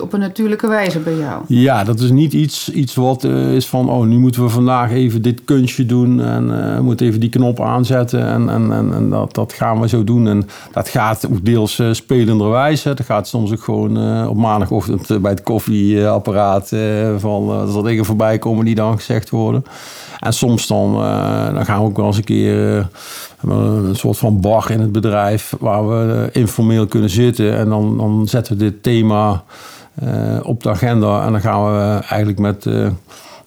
op 0.02 0.14
een 0.14 0.20
natuurlijke 0.20 0.68
wijze 0.68 1.00
bij 1.00 1.16
jou. 1.18 1.44
Ja, 1.48 1.84
dat 1.84 2.00
is 2.00 2.12
niet 2.12 2.34
iets, 2.34 2.72
iets 2.72 2.96
wat 2.96 3.24
uh, 3.24 3.54
is 3.54 3.68
van... 3.68 3.90
oh, 3.90 4.06
nu 4.06 4.18
moeten 4.18 4.44
we 4.44 4.50
vandaag 4.50 4.92
even 4.92 5.22
dit 5.22 5.44
kunstje 5.46 5.86
doen... 5.86 6.22
en 6.22 6.44
uh, 6.44 6.76
we 6.76 6.82
moeten 6.82 7.08
even 7.08 7.20
die 7.20 7.30
knop 7.30 7.62
aanzetten 7.62 8.26
en, 8.26 8.50
en, 8.50 8.72
en, 8.72 8.94
en, 8.94 9.10
dat, 9.10 9.36
dat 9.36 9.54
gaan 9.54 9.80
we 9.80 9.88
zo 9.88 10.04
doen. 10.04 10.28
En 10.28 10.48
dat 10.72 10.90
gaat 10.90 11.28
ook 11.32 11.46
deels 11.46 11.80
uh, 11.80 11.94
spelenderwijs. 11.94 12.84
Dat 12.84 13.02
gaat 13.02 13.28
soms 13.28 13.52
ook 13.52 13.64
gewoon 13.64 14.28
op 14.28 14.38
maandagochtend 14.38 15.22
bij 15.22 15.32
het 15.32 15.44
koffieapparaat... 15.44 16.74
van 17.18 17.48
dat 17.48 17.76
er 17.76 17.84
dingen 17.84 18.06
voorbij 18.06 18.38
komen 18.38 18.66
die 18.66 18.76
dan 18.76 18.98
gezegd 18.98 19.30
worden. 19.30 19.64
En 20.20 20.34
soms 20.34 20.68
dan, 20.68 20.94
dan 21.54 21.66
gaan 21.66 21.80
we 21.80 21.86
ook 21.86 21.98
wel 21.98 22.06
eens 22.06 22.18
een 22.18 22.24
keer 22.24 22.88
een 23.48 23.96
soort 23.96 24.18
van 24.18 24.40
bar 24.40 24.72
in 24.72 24.80
het 24.80 24.92
bedrijf 24.92 25.54
waar 25.60 25.90
we 25.90 26.30
eh, 26.32 26.42
informeel 26.42 26.88
kunnen 26.88 27.10
zitten. 27.10 27.58
En 27.58 27.70
dan, 27.70 27.98
dan 27.98 28.28
zetten 28.28 28.58
we 28.58 28.64
dit 28.64 28.84
thema 28.84 29.44
uh, 30.04 30.40
op 30.44 30.64
de 30.64 30.70
agenda. 30.70 31.26
En 31.26 31.32
dan 31.32 31.42
gaan 31.42 31.66
we 31.66 31.94
eigenlijk 31.94 32.40
met 32.40 32.64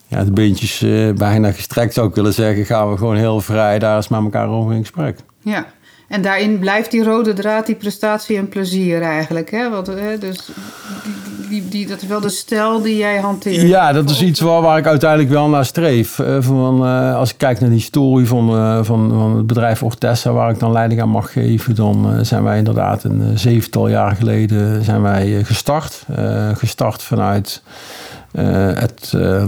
ja, 0.06 0.24
de 0.24 0.32
beentjes 0.32 0.84
bijna 1.16 1.52
gestrekt, 1.52 1.94
zou 1.94 2.08
ik 2.08 2.14
willen 2.14 2.34
zeggen, 2.34 2.64
gaan 2.64 2.90
we 2.90 2.96
gewoon 2.96 3.16
heel 3.16 3.40
vrij 3.40 3.78
daar 3.78 3.96
eens 3.96 4.08
met 4.08 4.20
elkaar 4.20 4.48
over 4.48 4.74
in 4.74 4.80
gesprek. 4.80 5.18
Ja. 5.40 5.66
En 6.14 6.22
daarin 6.22 6.58
blijft 6.58 6.90
die 6.90 7.04
rode 7.04 7.32
draad, 7.32 7.66
die 7.66 7.74
prestatie 7.74 8.36
en 8.36 8.48
plezier 8.48 9.02
eigenlijk. 9.02 9.50
Hè? 9.50 9.70
Want, 9.70 9.86
hè, 9.86 10.18
dus 10.18 10.38
die, 11.48 11.68
die, 11.68 11.86
dat 11.86 12.02
is 12.02 12.08
wel 12.08 12.20
de 12.20 12.28
stijl 12.28 12.82
die 12.82 12.96
jij 12.96 13.18
hanteert. 13.18 13.68
Ja, 13.68 13.92
dat 13.92 14.10
is 14.10 14.22
iets 14.22 14.40
waar, 14.40 14.62
waar 14.62 14.78
ik 14.78 14.86
uiteindelijk 14.86 15.30
wel 15.30 15.48
naar 15.48 15.64
streef. 15.64 16.20
Van, 16.38 16.86
uh, 16.86 17.16
als 17.16 17.30
ik 17.30 17.38
kijk 17.38 17.60
naar 17.60 17.68
die 17.68 17.78
historie 17.78 18.26
van, 18.26 18.54
uh, 18.54 18.78
van, 18.82 19.10
van 19.10 19.36
het 19.36 19.46
bedrijf 19.46 19.82
Ortessa, 19.82 20.32
waar 20.32 20.50
ik 20.50 20.58
dan 20.58 20.72
leiding 20.72 21.00
aan 21.00 21.08
mag 21.08 21.32
geven, 21.32 21.74
dan 21.74 22.24
zijn 22.24 22.42
wij 22.42 22.58
inderdaad 22.58 23.04
een 23.04 23.38
zevental 23.38 23.88
jaar 23.88 24.16
geleden 24.16 24.84
zijn 24.84 25.02
wij 25.02 25.44
gestart. 25.44 26.06
gestart 26.54 27.02
vanuit 27.02 27.62
het 28.74 29.12
uh, 29.16 29.44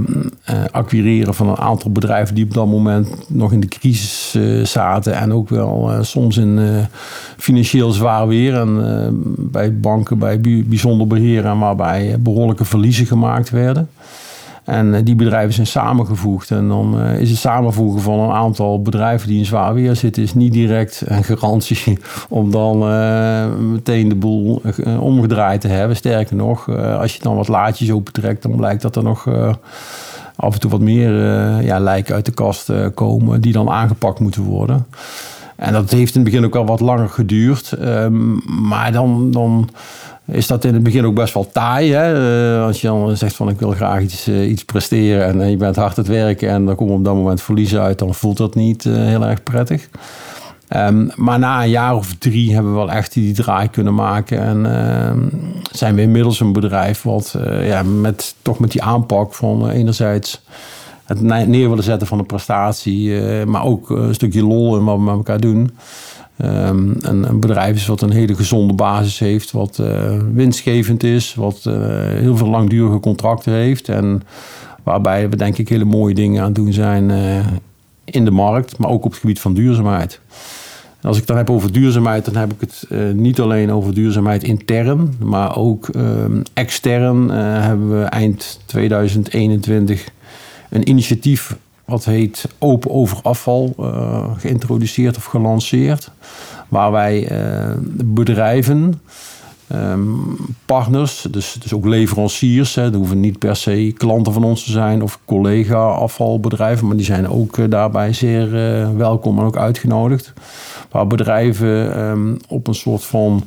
acquireren 0.71 1.35
van 1.35 1.49
een 1.49 1.59
aantal 1.59 1.91
bedrijven 1.91 2.35
die 2.35 2.45
op 2.45 2.55
dat 2.55 2.67
moment 2.67 3.09
nog 3.29 3.53
in 3.53 3.61
de 3.61 3.69
crisis 3.69 4.35
uh, 4.37 4.65
zaten 4.65 5.15
en 5.15 5.33
ook 5.33 5.49
wel 5.49 5.99
soms 6.01 6.37
in 6.37 6.87
financieel 7.37 7.93
zwaar 7.93 8.29
weer 8.29 8.55
en 8.55 9.35
bij 9.39 9.81
banken 9.81 10.19
bij 10.19 10.41
bijzonder 10.67 11.07
beheer 11.07 11.45
en 11.45 11.59
waarbij 11.59 12.17
behoorlijke 12.21 12.65
verliezen 12.65 13.07
gemaakt 13.07 13.51
werden. 13.51 13.89
En 14.67 14.95
eh, 14.95 15.01
die 15.05 15.15
bedrijven 15.15 15.55
zijn 15.55 15.67
samengevoegd. 15.67 16.51
En 16.51 16.69
dan 16.69 17.01
eh, 17.01 17.21
is 17.21 17.31
het 17.31 17.39
samenvoegen 17.39 18.01
van 18.01 18.19
een 18.19 18.31
aantal 18.31 18.83
bedrijven 18.83 19.29
die 19.29 19.39
in 19.39 19.45
zwaar 19.45 19.75
weer 19.75 19.97
zitten, 19.97 20.23
is 20.23 20.35
niet 20.35 20.53
direct 20.53 21.03
een 21.05 21.25
garantie 21.25 21.99
om 22.29 22.51
dan 22.51 22.93
uh, 22.93 23.47
meteen 23.57 24.09
de 24.09 24.15
boel 24.15 24.63
omgedraaid 25.01 25.61
te 25.61 25.69
hebben. 25.69 25.97
Sterker 25.97 26.37
nog, 26.37 26.69
als 26.79 27.15
je 27.15 27.23
dan 27.23 27.37
wat 27.37 27.49
laadjes 27.49 27.91
opentrekt, 27.91 28.43
dan 28.43 28.57
blijkt 28.57 28.83
dat 28.83 28.97
er 28.97 29.03
nog 29.03 29.29
af 30.37 30.55
en 30.55 30.61
toe 30.61 30.71
wat 30.71 30.81
meer 30.81 31.13
ja, 31.63 31.79
lijken 31.79 32.15
uit 32.15 32.25
de 32.25 32.33
kast 32.33 32.73
komen 32.95 33.41
die 33.41 33.53
dan 33.53 33.71
aangepakt 33.71 34.21
moeten 34.21 34.43
worden. 34.43 34.87
En 35.57 35.73
dat 35.73 35.91
heeft 35.91 36.15
in 36.15 36.21
het 36.21 36.31
begin 36.31 36.47
ook 36.47 36.57
al 36.57 36.67
wat 36.67 36.81
langer 36.81 37.09
geduurd. 37.09 37.73
Ehm, 37.73 38.35
maar 38.69 38.93
dan. 38.93 39.31
dan 39.31 39.69
is 40.27 40.47
dat 40.47 40.65
in 40.65 40.75
het 40.75 40.83
begin 40.83 41.07
ook 41.07 41.15
best 41.15 41.35
wel 41.35 41.49
taai. 41.53 41.93
Hè? 41.93 42.15
Uh, 42.59 42.65
als 42.67 42.81
je 42.81 42.87
dan 42.87 43.17
zegt 43.17 43.37
van 43.37 43.49
ik 43.49 43.59
wil 43.59 43.71
graag 43.71 44.03
iets, 44.03 44.29
uh, 44.29 44.51
iets 44.51 44.65
presteren 44.65 45.25
en, 45.25 45.41
en, 45.41 45.51
je 45.51 45.57
bent 45.57 45.77
hard 45.77 45.99
aan 45.99 46.05
het 46.05 46.13
werken 46.13 46.49
en 46.49 46.65
dan 46.65 46.77
komen 46.77 46.95
op 46.95 47.05
dat 47.05 47.15
moment 47.15 47.43
verliezen 47.43 47.81
uit, 47.81 47.99
dan 47.99 48.15
voelt 48.15 48.37
dat 48.37 48.55
niet 48.55 48.85
heel 48.85 49.27
erg 49.27 49.43
prettig. 49.43 49.89
Um, 50.77 51.11
maar 51.15 51.39
na 51.39 51.63
een 51.63 51.71
jaar 51.71 51.95
of 51.95 52.15
drie 52.19 52.55
hebben 52.55 52.73
we 52.73 52.79
wel 52.79 52.91
echt 52.91 53.13
die 53.13 53.35
draai 53.35 53.69
kunnen 53.69 53.95
maken. 53.95 54.41
En 54.41 54.67
ehm, 54.67 55.19
zijn 55.73 55.95
we 55.95 56.01
inmiddels 56.03 56.41
een 56.41 56.53
bedrijf 56.53 57.03
wat 57.03 57.37
ja, 57.61 57.83
met, 57.83 58.35
toch 58.43 58.59
met 58.59 58.71
die 58.73 58.83
aanpak 58.83 59.35
van 59.35 59.69
enerzijds 59.69 60.43
het 61.05 61.21
neer 61.21 61.69
willen 61.69 61.85
zetten 61.85 62.07
van 62.07 62.19
de 62.19 62.25
prestatie, 62.25 63.21
maar 63.45 63.65
ook 63.65 63.91
een 63.91 64.15
stukje 64.15 64.45
lol 64.45 64.77
in 64.77 64.85
wat 64.85 64.97
we 64.97 65.03
met 65.03 65.15
elkaar 65.15 65.41
doen. 65.41 65.71
Um, 66.45 66.97
een, 67.01 67.41
bedrijf 67.41 67.77
is 67.77 67.87
wat 67.87 68.01
een 68.01 68.11
hele 68.11 68.35
gezonde 68.35 68.75
basis 68.75 69.19
heeft, 69.19 69.51
wat 69.51 69.79
uh, 69.81 70.19
winstgevend 70.33 71.03
is, 71.03 71.35
wat 71.35 71.65
uh, 71.69 71.75
heel 71.99 72.37
veel 72.37 72.49
langdurige 72.49 73.01
contracten 73.01 73.53
heeft 73.53 73.89
en 73.89 74.23
waarbij 74.83 75.31
we 75.31 75.37
denk 75.37 75.59
ik 75.59 75.69
hele 75.69 75.85
mooie 75.85 76.15
dingen 76.15 76.41
aan 76.41 76.47
het 76.47 76.55
doen 76.55 76.73
zijn 76.73 77.11
uh, 77.11 77.47
in 78.05 78.25
de 78.25 78.31
markt, 78.31 78.79
maar 78.79 78.91
ook 78.91 79.05
op 79.05 79.11
het 79.11 79.21
gebied 79.21 79.41
van 79.41 79.55
duurzaamheid. 79.55 80.21
En 81.01 81.09
als 81.09 81.19
ik 81.19 81.27
dan 81.27 81.37
heb 81.37 81.51
over 81.51 81.73
duurzaamheid, 81.73 82.25
dan 82.25 82.37
heb 82.37 82.53
ik 82.53 82.61
het 82.61 82.87
niet 83.15 83.41
alleen 83.41 83.73
over 83.73 83.95
duurzaamheid 83.95 84.43
intern, 84.43 85.15
maar 85.19 85.57
ook 85.57 85.89
ehm, 85.89 86.43
extern 86.55 87.29
hebben 87.31 88.01
we 88.01 88.05
eind 88.05 88.61
2021 88.67 90.09
een 90.69 90.89
initiatief 90.89 91.57
wat 91.87 92.05
heet 92.05 92.49
Open 92.59 92.91
over 92.91 93.19
afval 93.23 93.75
uh, 93.81 94.25
geïntroduceerd 94.37 95.17
of 95.17 95.25
gelanceerd. 95.25 96.11
Waar 96.69 96.93
wij 96.93 97.33
uh, 97.33 97.75
bedrijven, 98.05 99.01
um, 99.73 100.37
partners, 100.65 101.27
dus, 101.31 101.57
dus 101.61 101.73
ook 101.73 101.87
leveranciers, 101.87 102.75
hè, 102.75 102.83
dat 102.83 102.95
hoeven 102.95 103.21
niet 103.21 103.39
per 103.39 103.57
se 103.57 103.93
klanten 103.97 104.33
van 104.33 104.45
ons 104.45 104.65
te 104.65 104.71
zijn 104.71 105.03
of 105.03 105.19
collega 105.25 105.89
afvalbedrijven, 105.89 106.87
maar 106.87 106.97
die 106.97 107.05
zijn 107.05 107.29
ook 107.29 107.57
uh, 107.57 107.71
daarbij 107.71 108.13
zeer 108.13 108.51
welkom 108.97 109.39
en 109.39 109.45
ook 109.45 109.57
uitgenodigd. 109.57 110.33
Waar 110.91 111.07
bedrijven 111.07 112.01
um, 112.01 112.37
op 112.49 112.67
een 112.67 112.75
soort 112.75 113.05
van 113.05 113.45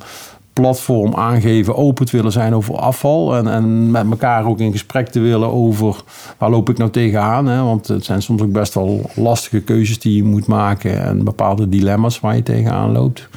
platform 0.61 1.15
aangeven 1.15 1.75
open 1.75 2.05
te 2.05 2.15
willen 2.15 2.31
zijn 2.31 2.55
over 2.55 2.75
afval. 2.75 3.35
En, 3.35 3.47
en 3.47 3.91
met 3.91 4.05
elkaar 4.09 4.45
ook 4.45 4.59
in 4.59 4.71
gesprek 4.71 5.07
te 5.07 5.19
willen 5.19 5.51
over 5.51 5.95
waar 6.37 6.49
loop 6.49 6.69
ik 6.69 6.77
nou 6.77 6.89
tegenaan. 6.89 7.45
Hè? 7.45 7.63
Want 7.63 7.87
het 7.87 8.05
zijn 8.05 8.21
soms 8.21 8.41
ook 8.41 8.51
best 8.51 8.73
wel 8.73 9.09
lastige 9.15 9.61
keuzes 9.61 9.99
die 9.99 10.15
je 10.15 10.23
moet 10.23 10.47
maken 10.47 11.01
en 11.03 11.23
bepaalde 11.23 11.69
dilemma's 11.69 12.19
waar 12.19 12.35
je 12.35 12.43
tegenaan 12.43 12.91
loopt. 12.91 13.29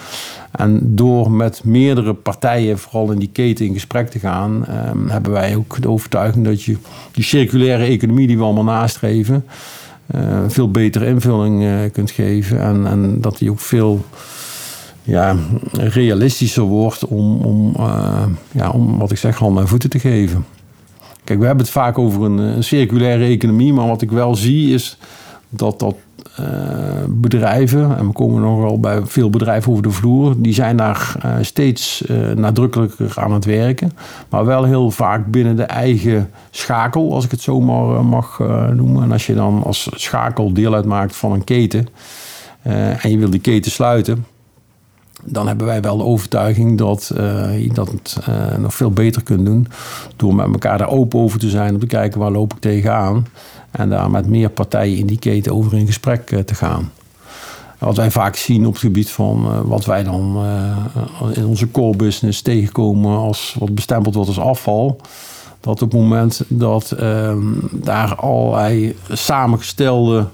En 0.52 0.80
door 0.82 1.30
met 1.30 1.64
meerdere 1.64 2.14
partijen, 2.14 2.78
vooral 2.78 3.10
in 3.10 3.18
die 3.18 3.30
keten, 3.32 3.66
in 3.66 3.72
gesprek 3.72 4.10
te 4.10 4.18
gaan, 4.18 4.66
ehm, 4.66 5.08
hebben 5.08 5.32
wij 5.32 5.56
ook 5.56 5.82
de 5.82 5.88
overtuiging 5.88 6.44
dat 6.44 6.62
je 6.62 6.76
die 7.12 7.24
circulaire 7.24 7.84
economie 7.84 8.26
die 8.26 8.38
we 8.38 8.44
allemaal 8.44 8.64
nastreven, 8.64 9.44
uh, 10.14 10.20
veel 10.48 10.70
betere 10.70 11.06
invulling 11.06 11.62
uh, 11.62 11.74
kunt 11.92 12.10
geven. 12.10 12.60
En, 12.60 12.86
en 12.86 13.20
dat 13.20 13.38
die 13.38 13.50
ook 13.50 13.60
veel 13.60 14.04
ja, 15.02 15.36
realistischer 15.72 16.62
wordt 16.62 17.06
om, 17.06 17.40
om, 17.40 17.74
uh, 17.76 18.22
ja, 18.50 18.70
om, 18.70 18.98
wat 18.98 19.10
ik 19.10 19.18
zeg, 19.18 19.38
handen 19.38 19.62
en 19.62 19.68
voeten 19.68 19.90
te 19.90 19.98
geven. 19.98 20.44
Kijk, 21.24 21.38
we 21.38 21.46
hebben 21.46 21.64
het 21.64 21.74
vaak 21.74 21.98
over 21.98 22.22
een, 22.22 22.64
circulaire 22.64 23.24
economie, 23.24 23.72
maar 23.72 23.86
wat 23.86 24.02
ik 24.02 24.10
wel 24.10 24.34
zie 24.34 24.74
is 24.74 24.98
dat 25.48 25.78
dat 25.78 25.94
uh, 26.40 26.46
bedrijven, 27.08 27.96
en 27.96 28.06
we 28.06 28.12
komen 28.12 28.42
nogal 28.42 28.80
bij 28.80 29.00
veel 29.04 29.30
bedrijven 29.30 29.70
over 29.70 29.82
de 29.82 29.90
vloer, 29.90 30.34
die 30.38 30.54
zijn 30.54 30.76
daar 30.76 31.14
uh, 31.24 31.34
steeds 31.40 32.04
nadrukkelijker 32.34 33.12
aan 33.14 33.32
het 33.32 33.44
werken. 33.44 33.92
Maar 34.28 34.44
wel 34.44 34.64
heel 34.64 34.90
vaak 34.90 35.26
binnen 35.26 35.56
de 35.56 35.62
eigen 35.62 36.30
schakel, 36.50 37.14
als 37.14 37.24
ik 37.24 37.30
het 37.30 37.40
zo 37.40 37.60
maar 37.60 38.04
mag 38.04 38.38
noemen. 38.72 39.02
En 39.02 39.12
als 39.12 39.26
je 39.26 39.34
dan 39.34 39.62
als 39.62 39.88
schakel 39.94 40.52
deel 40.52 40.74
uitmaakt 40.74 41.16
van 41.16 41.32
een 41.32 41.44
keten 41.44 41.88
en 43.02 43.10
je 43.10 43.18
wil 43.18 43.30
die 43.30 43.40
keten 43.40 43.70
sluiten, 43.70 44.24
dan 45.24 45.46
hebben 45.46 45.66
wij 45.66 45.80
wel 45.80 45.96
de 45.96 46.04
overtuiging 46.04 46.78
dat 46.78 47.12
uh, 47.16 47.62
je 47.62 47.72
dat 47.72 48.18
uh, 48.28 48.56
nog 48.58 48.74
veel 48.74 48.90
beter 48.90 49.22
kunt 49.22 49.46
doen. 49.46 49.66
Door 50.16 50.34
met 50.34 50.46
elkaar 50.46 50.78
daar 50.78 50.88
open 50.88 51.20
over 51.20 51.38
te 51.38 51.48
zijn, 51.48 51.74
om 51.74 51.80
te 51.80 51.86
kijken 51.86 52.20
waar 52.20 52.30
loop 52.30 52.52
ik 52.52 52.60
tegenaan. 52.60 53.26
En 53.70 53.88
daar 53.88 54.10
met 54.10 54.28
meer 54.28 54.50
partijen 54.50 54.98
in 54.98 55.06
die 55.06 55.18
keten 55.18 55.54
over 55.54 55.74
in 55.74 55.86
gesprek 55.86 56.30
uh, 56.30 56.40
te 56.40 56.54
gaan. 56.54 56.90
Wat 57.78 57.96
wij 57.96 58.10
vaak 58.10 58.36
zien 58.36 58.66
op 58.66 58.72
het 58.72 58.82
gebied 58.82 59.10
van 59.10 59.66
wat 59.66 59.84
wij 59.84 60.02
dan 60.02 60.44
in 61.32 61.46
onze 61.46 61.70
core 61.70 61.96
business 61.96 62.42
tegenkomen 62.42 63.16
als 63.16 63.56
wat 63.58 63.74
bestempeld 63.74 64.14
wordt 64.14 64.28
als 64.28 64.38
afval. 64.38 65.00
Dat 65.60 65.82
op 65.82 65.92
het 65.92 66.00
moment 66.00 66.42
dat 66.48 66.90
ehm, 66.90 67.42
daar 67.70 68.14
allerlei 68.14 68.96
samengestelde 69.10 70.26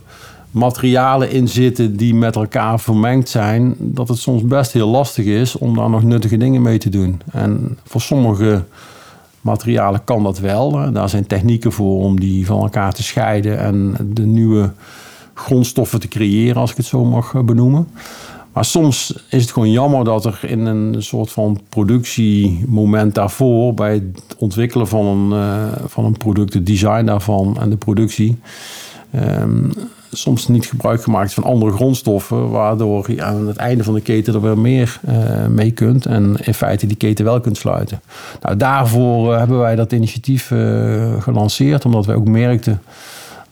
materialen 0.51 1.31
in 1.31 1.49
zitten 1.49 1.97
die 1.97 2.15
met 2.15 2.37
elkaar 2.37 2.81
vermengd 2.81 3.29
zijn, 3.29 3.75
dat 3.79 4.09
het 4.09 4.19
soms 4.19 4.43
best 4.43 4.73
heel 4.73 4.89
lastig 4.89 5.25
is 5.25 5.57
om 5.57 5.75
daar 5.75 5.91
nog 5.91 6.03
nuttige 6.03 6.37
dingen 6.37 6.63
mee 6.63 6.79
te 6.79 6.89
doen. 6.89 7.21
En 7.33 7.79
voor 7.85 8.01
sommige 8.01 8.65
materialen 9.41 10.05
kan 10.05 10.23
dat 10.23 10.39
wel. 10.39 10.93
Daar 10.93 11.09
zijn 11.09 11.27
technieken 11.27 11.73
voor 11.73 12.03
om 12.03 12.21
die 12.21 12.47
van 12.47 12.61
elkaar 12.61 12.93
te 12.93 13.03
scheiden 13.03 13.59
en 13.59 13.97
de 14.13 14.27
nieuwe 14.27 14.73
grondstoffen 15.35 16.01
te 16.01 16.09
creëren, 16.09 16.61
als 16.61 16.71
ik 16.71 16.77
het 16.77 16.87
zo 16.87 17.05
mag 17.05 17.45
benoemen. 17.45 17.89
Maar 18.53 18.65
soms 18.65 19.15
is 19.31 19.43
het 19.43 19.53
gewoon 19.53 19.71
jammer 19.71 20.05
dat 20.05 20.25
er 20.25 20.41
in 20.47 20.67
een 20.67 21.03
soort 21.03 21.31
van 21.31 21.61
productiemoment 21.69 23.15
daarvoor, 23.15 23.75
bij 23.75 23.93
het 23.93 24.37
ontwikkelen 24.39 24.89
van 24.89 25.07
een, 25.07 25.39
uh, 25.39 25.73
van 25.87 26.05
een 26.05 26.17
product, 26.17 26.55
het 26.55 26.67
design 26.67 27.05
daarvan 27.05 27.57
en 27.61 27.71
de 27.71 27.77
productie, 27.77 28.39
um, 29.15 29.73
soms 30.13 30.49
niet 30.49 30.67
gebruik 30.67 31.03
gemaakt 31.03 31.35
van 31.35 31.45
andere 31.45 31.73
grondstoffen, 31.73 32.51
waardoor 32.51 33.13
je 33.13 33.23
aan 33.23 33.47
het 33.47 33.57
einde 33.57 33.85
van 33.85 33.95
de 33.95 34.01
keten 34.01 34.35
er 34.35 34.41
weer 34.41 34.59
meer 34.59 35.01
uh, 35.09 35.47
mee 35.47 35.71
kunt 35.71 36.07
en 36.07 36.37
in 36.43 36.55
feite 36.55 36.87
die 36.87 36.97
keten 36.97 37.25
wel 37.25 37.41
kunt 37.41 37.57
sluiten. 37.57 38.01
Nou, 38.43 38.57
daarvoor 38.57 39.33
uh, 39.33 39.39
hebben 39.39 39.59
wij 39.59 39.77
dat 39.77 39.93
initiatief 39.93 40.51
uh, 40.51 41.23
gelanceerd, 41.23 41.85
omdat 41.85 42.07
wij 42.07 42.17
ook 42.17 42.29
merkten 42.29 42.83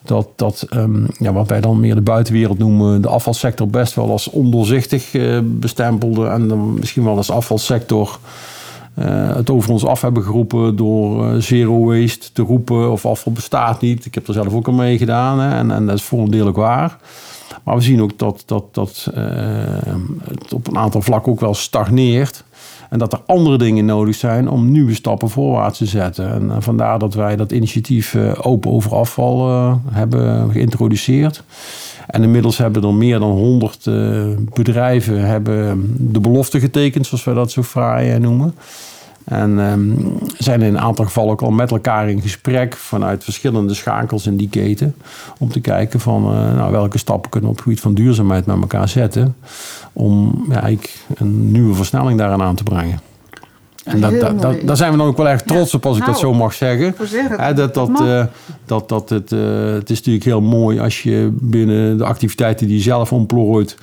dat, 0.03 0.29
dat 0.37 0.67
um, 0.75 1.07
ja, 1.19 1.33
wat 1.33 1.49
wij 1.49 1.61
dan 1.61 1.81
meer 1.81 1.95
de 1.95 2.01
buitenwereld 2.01 2.59
noemen, 2.59 3.03
de 3.03 3.09
afvalsector 3.09 3.69
best 3.69 3.95
wel 3.95 4.11
als 4.11 4.31
ondoorzichtig 4.31 5.11
bestempelde 5.43 6.27
en 6.27 6.49
dan 6.49 6.75
misschien 6.75 7.05
wel 7.05 7.17
als 7.17 7.31
afvalsector 7.31 8.19
uh, 8.99 9.35
het 9.37 9.51
over 9.51 9.71
ons 9.71 9.85
af 9.85 10.01
hebben 10.01 10.23
geroepen 10.23 10.77
door 10.77 11.33
uh, 11.33 11.41
zero 11.41 11.85
waste 11.85 12.33
te 12.33 12.43
roepen 12.43 12.93
of 12.93 13.07
afval 13.07 13.33
bestaat 13.33 13.81
niet. 13.81 14.05
Ik 14.05 14.15
heb 14.15 14.29
er 14.29 14.35
zelf 14.35 14.55
ook 14.55 14.67
al 14.67 14.73
mee 14.73 14.99
gedaan 14.99 15.41
hè, 15.41 15.57
en, 15.57 15.71
en 15.71 15.87
dat 15.87 15.97
is 15.97 16.03
voor 16.03 16.19
een 16.19 16.31
deel 16.31 16.47
ook 16.47 16.57
waar. 16.57 16.99
Maar 17.67 17.77
we 17.77 17.83
zien 17.83 18.03
ook 18.03 18.19
dat, 18.19 18.43
dat, 18.47 18.75
dat 18.75 19.11
uh, 19.17 19.25
het 20.25 20.53
op 20.53 20.67
een 20.67 20.79
aantal 20.79 21.03
vlakken 21.03 21.33
ook 21.33 21.41
wel 21.41 21.55
stagneert. 21.55 22.45
En 22.91 22.99
dat 22.99 23.13
er 23.13 23.21
andere 23.27 23.59
dingen 23.59 23.85
nodig 23.85 24.15
zijn 24.15 24.49
om 24.49 24.71
nieuwe 24.71 24.95
stappen 24.95 25.31
voorwaarts 25.31 25.79
te 25.79 25.87
zetten. 25.87 26.31
En 26.33 26.63
vandaar 26.63 26.99
dat 26.99 27.15
wij 27.15 27.37
dat 27.37 27.53
initiatief 27.53 28.17
Open 28.41 28.71
over 28.71 28.95
afval 28.95 29.49
hebben 29.91 30.51
geïntroduceerd. 30.51 31.43
En 32.07 32.23
inmiddels 32.23 32.59
hebben 32.59 32.83
er 32.83 32.95
meer 32.95 33.19
dan 33.19 33.31
100 33.31 33.85
bedrijven 34.55 35.27
hebben 35.27 35.95
de 36.13 36.21
belofte 36.21 36.61
getekend, 36.61 37.07
zoals 37.07 37.25
wij 37.25 37.35
dat 37.35 37.51
zo 37.51 37.63
fraai 37.63 38.19
noemen. 38.19 38.55
En 39.27 39.59
um, 39.59 40.19
zijn 40.39 40.63
in 40.63 40.75
een 40.75 40.81
aantal 40.81 41.05
gevallen 41.05 41.31
ook 41.31 41.43
al 41.43 41.51
met 41.51 41.71
elkaar 41.71 42.11
in 42.11 42.21
gesprek 42.21 42.77
vanuit 42.77 43.25
verschillende 43.25 43.75
schakels 43.75 44.27
in 44.27 44.37
die 44.37 44.49
keten. 44.49 44.95
Om 45.39 45.49
te 45.49 45.61
kijken 45.61 46.01
van 46.01 46.23
uh, 46.23 46.55
nou, 46.55 46.73
welke 46.73 46.99
stappen 46.99 47.31
kunnen 47.31 47.51
we 47.51 47.55
op 47.55 47.63
het 47.63 47.65
gebied 47.65 47.85
van 47.85 47.95
duurzaamheid 47.95 48.47
met 48.47 48.61
elkaar 48.61 48.89
zetten. 48.89 49.37
Om 49.93 50.45
ja, 50.49 50.55
eigenlijk 50.55 50.95
een 51.15 51.53
nieuwe 51.53 51.75
versnelling 51.75 52.19
daaraan 52.19 52.43
aan 52.43 52.55
te 52.55 52.63
brengen. 52.63 53.01
En 53.85 54.01
dat, 54.01 54.21
dat, 54.21 54.43
dat, 54.43 54.57
daar 54.65 54.77
zijn 54.77 54.93
we 54.93 54.99
dan 54.99 55.07
ook 55.07 55.17
wel 55.17 55.29
erg 55.29 55.43
trots 55.43 55.75
op, 55.75 55.87
als 55.87 55.97
ik 55.97 56.05
dat 56.05 56.21
nou, 56.21 56.27
zo 56.27 56.35
mag 56.35 56.53
zeggen. 56.53 56.95
zeggen 57.05 57.57
dat, 57.57 57.75
dat, 57.75 58.01
uh, 58.01 58.25
dat, 58.65 58.89
dat 58.89 59.09
het, 59.09 59.33
uh, 59.33 59.73
het 59.73 59.91
is 59.91 59.97
natuurlijk 59.97 60.25
heel 60.25 60.41
mooi 60.41 60.79
als 60.79 61.03
je 61.03 61.31
binnen 61.33 61.99
de 61.99 62.05
activiteiten 62.05 62.67
die 62.67 62.77
je 62.77 62.83
zelf 62.83 63.13
ontplooit, 63.13 63.77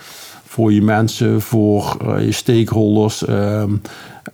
voor 0.53 0.73
je 0.73 0.81
mensen, 0.81 1.41
voor 1.41 1.97
uh, 2.07 2.25
je 2.25 2.31
stakeholders, 2.31 3.25
ehm, 3.25 3.75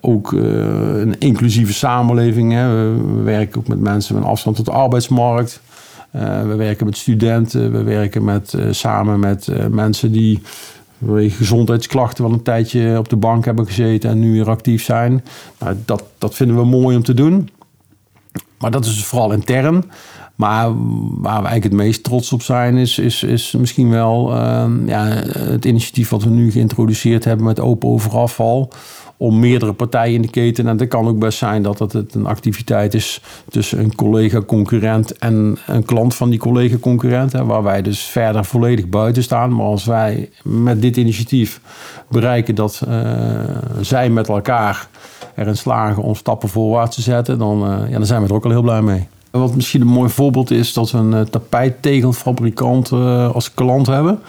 ook 0.02 0.32
een 0.32 1.20
inclusieve 1.20 1.74
samenleving. 1.74 2.52
Hè. 2.52 2.68
We, 2.68 3.04
we, 3.16 3.22
werken 3.22 3.60
ook 3.60 3.68
met 3.68 3.80
mensen 3.80 4.16
met 4.16 4.24
afstand 4.24 4.56
tot 4.56 4.66
de 4.66 4.72
arbeidsmarkt. 4.72 5.62
we 6.12 6.56
werken 6.58 6.86
met 6.86 6.98
studenten, 6.98 7.72
we 7.72 7.84
werken 7.84 8.24
met, 8.24 8.58
samen 8.72 9.20
met 9.20 9.48
mensen 9.70 10.12
die 10.12 10.42
gezondheidsklachten 11.30 12.24
wel 12.24 12.34
een 12.34 12.44
tijdje 12.44 12.98
op 12.98 13.10
de 13.10 13.16
bank 13.16 13.46
hebben 13.46 13.66
gezeten 13.66 14.10
en 14.10 14.20
nu 14.20 14.32
weer 14.32 14.50
actief 14.50 14.84
zijn. 14.84 15.24
Nou, 15.60 15.76
dat, 15.86 16.04
dat 16.18 16.36
vinden 16.36 16.56
we 16.56 16.66
mooi 16.66 16.96
om 16.96 17.04
te 17.04 17.14
doen. 17.14 17.50
Maar 18.60 18.72
dat 18.72 18.86
is 18.86 18.96
dus 18.96 19.06
vooral 19.06 19.32
intern. 19.32 19.84
Maar 20.39 20.72
waar 21.22 21.41
we 21.41 21.48
eigenlijk 21.48 21.63
het 21.63 21.74
meest 21.74 22.03
trots 22.03 22.34
op 22.34 22.41
zijn, 22.41 22.77
is, 22.77 23.00
is, 23.00 23.24
is 23.24 23.51
misschien 23.58 23.89
wel 23.89 24.36
uh, 24.36 24.65
ja, 24.86 25.05
het 25.38 25.65
initiatief 25.65 26.10
wat 26.10 26.24
we 26.24 26.29
nu 26.29 26.51
geïntroduceerd 26.51 27.24
hebben 27.24 27.46
met 27.46 27.60
Open 27.60 27.89
Over 27.89 28.12
Afval 28.12 28.72
om 29.17 29.39
meerdere 29.39 29.74
partijen 29.74 30.15
in 30.15 30.22
de 30.22 30.29
keten. 30.29 30.67
En 30.67 30.77
dat 30.77 30.88
kan 30.88 31.08
ook 31.08 31.19
best 31.19 31.38
zijn 31.38 31.62
dat 31.63 31.79
het 31.79 32.15
een 32.15 32.25
activiteit 32.25 32.93
is 32.93 33.21
tussen 33.49 33.80
een 33.80 33.95
collega-concurrent 33.95 35.17
en 35.17 35.58
een 35.67 35.86
klant 35.86 36.15
van 36.15 36.30
die 36.30 36.39
collega-concurrent. 36.39 37.32
Waar 37.32 37.63
wij 37.63 37.82
dus 37.82 38.02
verder 38.02 38.45
volledig 38.45 38.88
buiten 38.88 39.23
staan. 39.23 39.56
Maar 39.56 39.65
als 39.65 39.86
wij 39.86 40.30
met 40.43 40.82
dit 40.82 40.97
initiatief 40.97 41.62
bereiken 42.10 42.56
dat 42.56 42.82
uh, 42.88 43.39
zij 43.82 44.10
met 44.10 44.28
elkaar 44.28 44.88
erin 45.36 45.58
slagen 45.58 46.04
om 46.04 46.15
stappen 46.15 46.49
voorwaarts 46.49 46.95
te 46.95 47.02
zetten, 47.02 47.38
dan, 47.38 47.63
uh, 47.63 47.89
ja, 47.89 47.97
dan 47.97 48.06
zijn 48.06 48.21
we 48.21 48.28
er 48.28 48.34
ook 48.34 48.45
al 48.45 48.52
heel 48.52 48.62
blij 48.62 48.82
mee. 48.82 49.08
Wat 49.32 49.56
misschien 49.56 49.82
een 49.82 49.88
mooi 49.88 50.10
voorbeeld 50.10 50.52
is 50.52 50.74
dat 50.74 50.92
we 50.92 50.98
een 50.98 51.12
uh, 51.12 51.22
tapijttegelfabrikant 51.22 52.92
als 53.34 53.54
klant 53.54 53.88
hebben. 53.88 54.20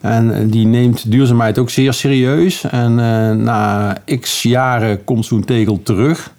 En 0.00 0.50
die 0.50 0.66
neemt 0.66 1.10
duurzaamheid 1.10 1.58
ook 1.58 1.70
zeer 1.70 1.92
serieus. 1.92 2.64
En 2.64 2.94
na 3.42 3.96
x 4.20 4.42
jaren 4.42 5.04
komt 5.04 5.26
zo'n 5.26 5.44
tegel 5.44 5.82
terug. 5.82 6.32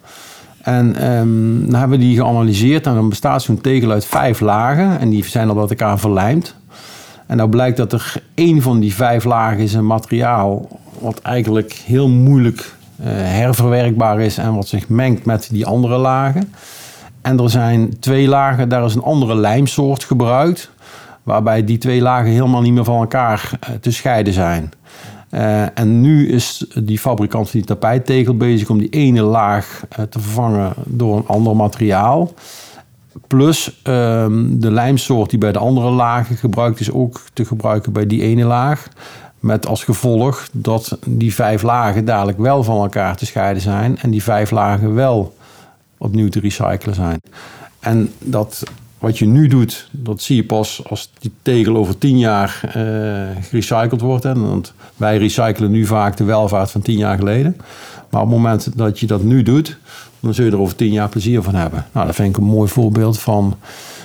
En 0.62 1.12
um, 1.12 1.70
dan 1.70 1.80
hebben 1.80 1.98
we 1.98 2.04
die 2.04 2.16
geanalyseerd. 2.16 2.86
En 2.86 2.94
dan 2.94 3.08
bestaat 3.08 3.42
zo'n 3.42 3.60
tegel 3.60 3.90
uit 3.90 4.04
vijf 4.04 4.40
lagen. 4.40 4.98
En 5.00 5.10
die 5.10 5.24
zijn 5.24 5.48
al 5.48 5.54
met 5.54 5.70
elkaar 5.70 5.98
verlijmd. 5.98 6.54
En 7.26 7.36
nou 7.36 7.48
blijkt 7.48 7.76
dat 7.76 7.92
er 7.92 8.22
één 8.34 8.62
van 8.62 8.80
die 8.80 8.94
vijf 8.94 9.24
lagen 9.24 9.58
is 9.58 9.74
een 9.74 9.86
materiaal... 9.86 10.68
wat 10.98 11.20
eigenlijk 11.20 11.72
heel 11.72 12.08
moeilijk 12.08 12.74
uh, 13.00 13.06
herverwerkbaar 13.10 14.20
is... 14.20 14.38
en 14.38 14.54
wat 14.54 14.68
zich 14.68 14.88
mengt 14.88 15.24
met 15.24 15.48
die 15.50 15.66
andere 15.66 15.96
lagen. 15.96 16.52
En 17.22 17.38
er 17.38 17.50
zijn 17.50 17.98
twee 17.98 18.28
lagen, 18.28 18.68
daar 18.68 18.84
is 18.84 18.94
een 18.94 19.02
andere 19.02 19.34
lijmsoort 19.34 20.04
gebruikt... 20.04 20.70
Waarbij 21.22 21.64
die 21.64 21.78
twee 21.78 22.00
lagen 22.00 22.30
helemaal 22.30 22.60
niet 22.60 22.72
meer 22.72 22.84
van 22.84 23.00
elkaar 23.00 23.50
eh, 23.60 23.74
te 23.80 23.90
scheiden 23.90 24.32
zijn. 24.32 24.72
Uh, 25.30 25.78
en 25.78 26.00
nu 26.00 26.28
is 26.28 26.66
die 26.74 26.98
fabrikant 26.98 27.50
van 27.50 27.60
die 27.60 27.68
tapijttegel 27.68 28.36
bezig 28.36 28.70
om 28.70 28.78
die 28.78 28.88
ene 28.88 29.22
laag 29.22 29.82
uh, 29.98 30.04
te 30.04 30.20
vervangen 30.20 30.72
door 30.84 31.16
een 31.16 31.26
ander 31.26 31.56
materiaal. 31.56 32.32
Plus 33.26 33.80
um, 33.84 34.60
de 34.60 34.70
lijmsoort 34.70 35.30
die 35.30 35.38
bij 35.38 35.52
de 35.52 35.58
andere 35.58 35.90
lagen 35.90 36.36
gebruikt 36.36 36.80
is 36.80 36.92
ook 36.92 37.20
te 37.32 37.44
gebruiken 37.44 37.92
bij 37.92 38.06
die 38.06 38.22
ene 38.22 38.44
laag. 38.44 38.88
Met 39.40 39.66
als 39.66 39.84
gevolg 39.84 40.48
dat 40.52 40.98
die 41.06 41.34
vijf 41.34 41.62
lagen 41.62 42.04
dadelijk 42.04 42.38
wel 42.38 42.62
van 42.62 42.82
elkaar 42.82 43.16
te 43.16 43.26
scheiden 43.26 43.62
zijn 43.62 43.98
en 43.98 44.10
die 44.10 44.22
vijf 44.22 44.50
lagen 44.50 44.94
wel 44.94 45.34
opnieuw 46.02 46.28
te 46.28 46.40
recyclen 46.40 46.94
zijn. 46.94 47.20
En 47.80 48.12
dat 48.18 48.62
wat 49.02 49.18
je 49.18 49.26
nu 49.26 49.46
doet, 49.46 49.88
dat 49.90 50.22
zie 50.22 50.36
je 50.36 50.44
pas 50.44 50.82
als 50.88 51.10
die 51.18 51.32
tegel 51.42 51.76
over 51.76 51.98
tien 51.98 52.18
jaar 52.18 52.60
uh, 52.66 52.72
gerecycled 53.40 54.00
wordt. 54.00 54.24
Hè? 54.24 54.34
Want 54.34 54.74
wij 54.96 55.18
recyclen 55.18 55.70
nu 55.70 55.86
vaak 55.86 56.16
de 56.16 56.24
welvaart 56.24 56.70
van 56.70 56.82
tien 56.82 56.98
jaar 56.98 57.18
geleden. 57.18 57.56
Maar 58.10 58.22
op 58.22 58.28
het 58.28 58.36
moment 58.36 58.68
dat 58.76 59.00
je 59.00 59.06
dat 59.06 59.22
nu 59.22 59.42
doet, 59.42 59.78
dan 60.20 60.34
zul 60.34 60.44
je 60.44 60.50
er 60.50 60.60
over 60.60 60.76
tien 60.76 60.92
jaar 60.92 61.08
plezier 61.08 61.42
van 61.42 61.54
hebben. 61.54 61.86
Nou, 61.92 62.06
dat 62.06 62.14
vind 62.14 62.28
ik 62.28 62.36
een 62.36 62.48
mooi 62.48 62.68
voorbeeld 62.68 63.18
van 63.18 63.56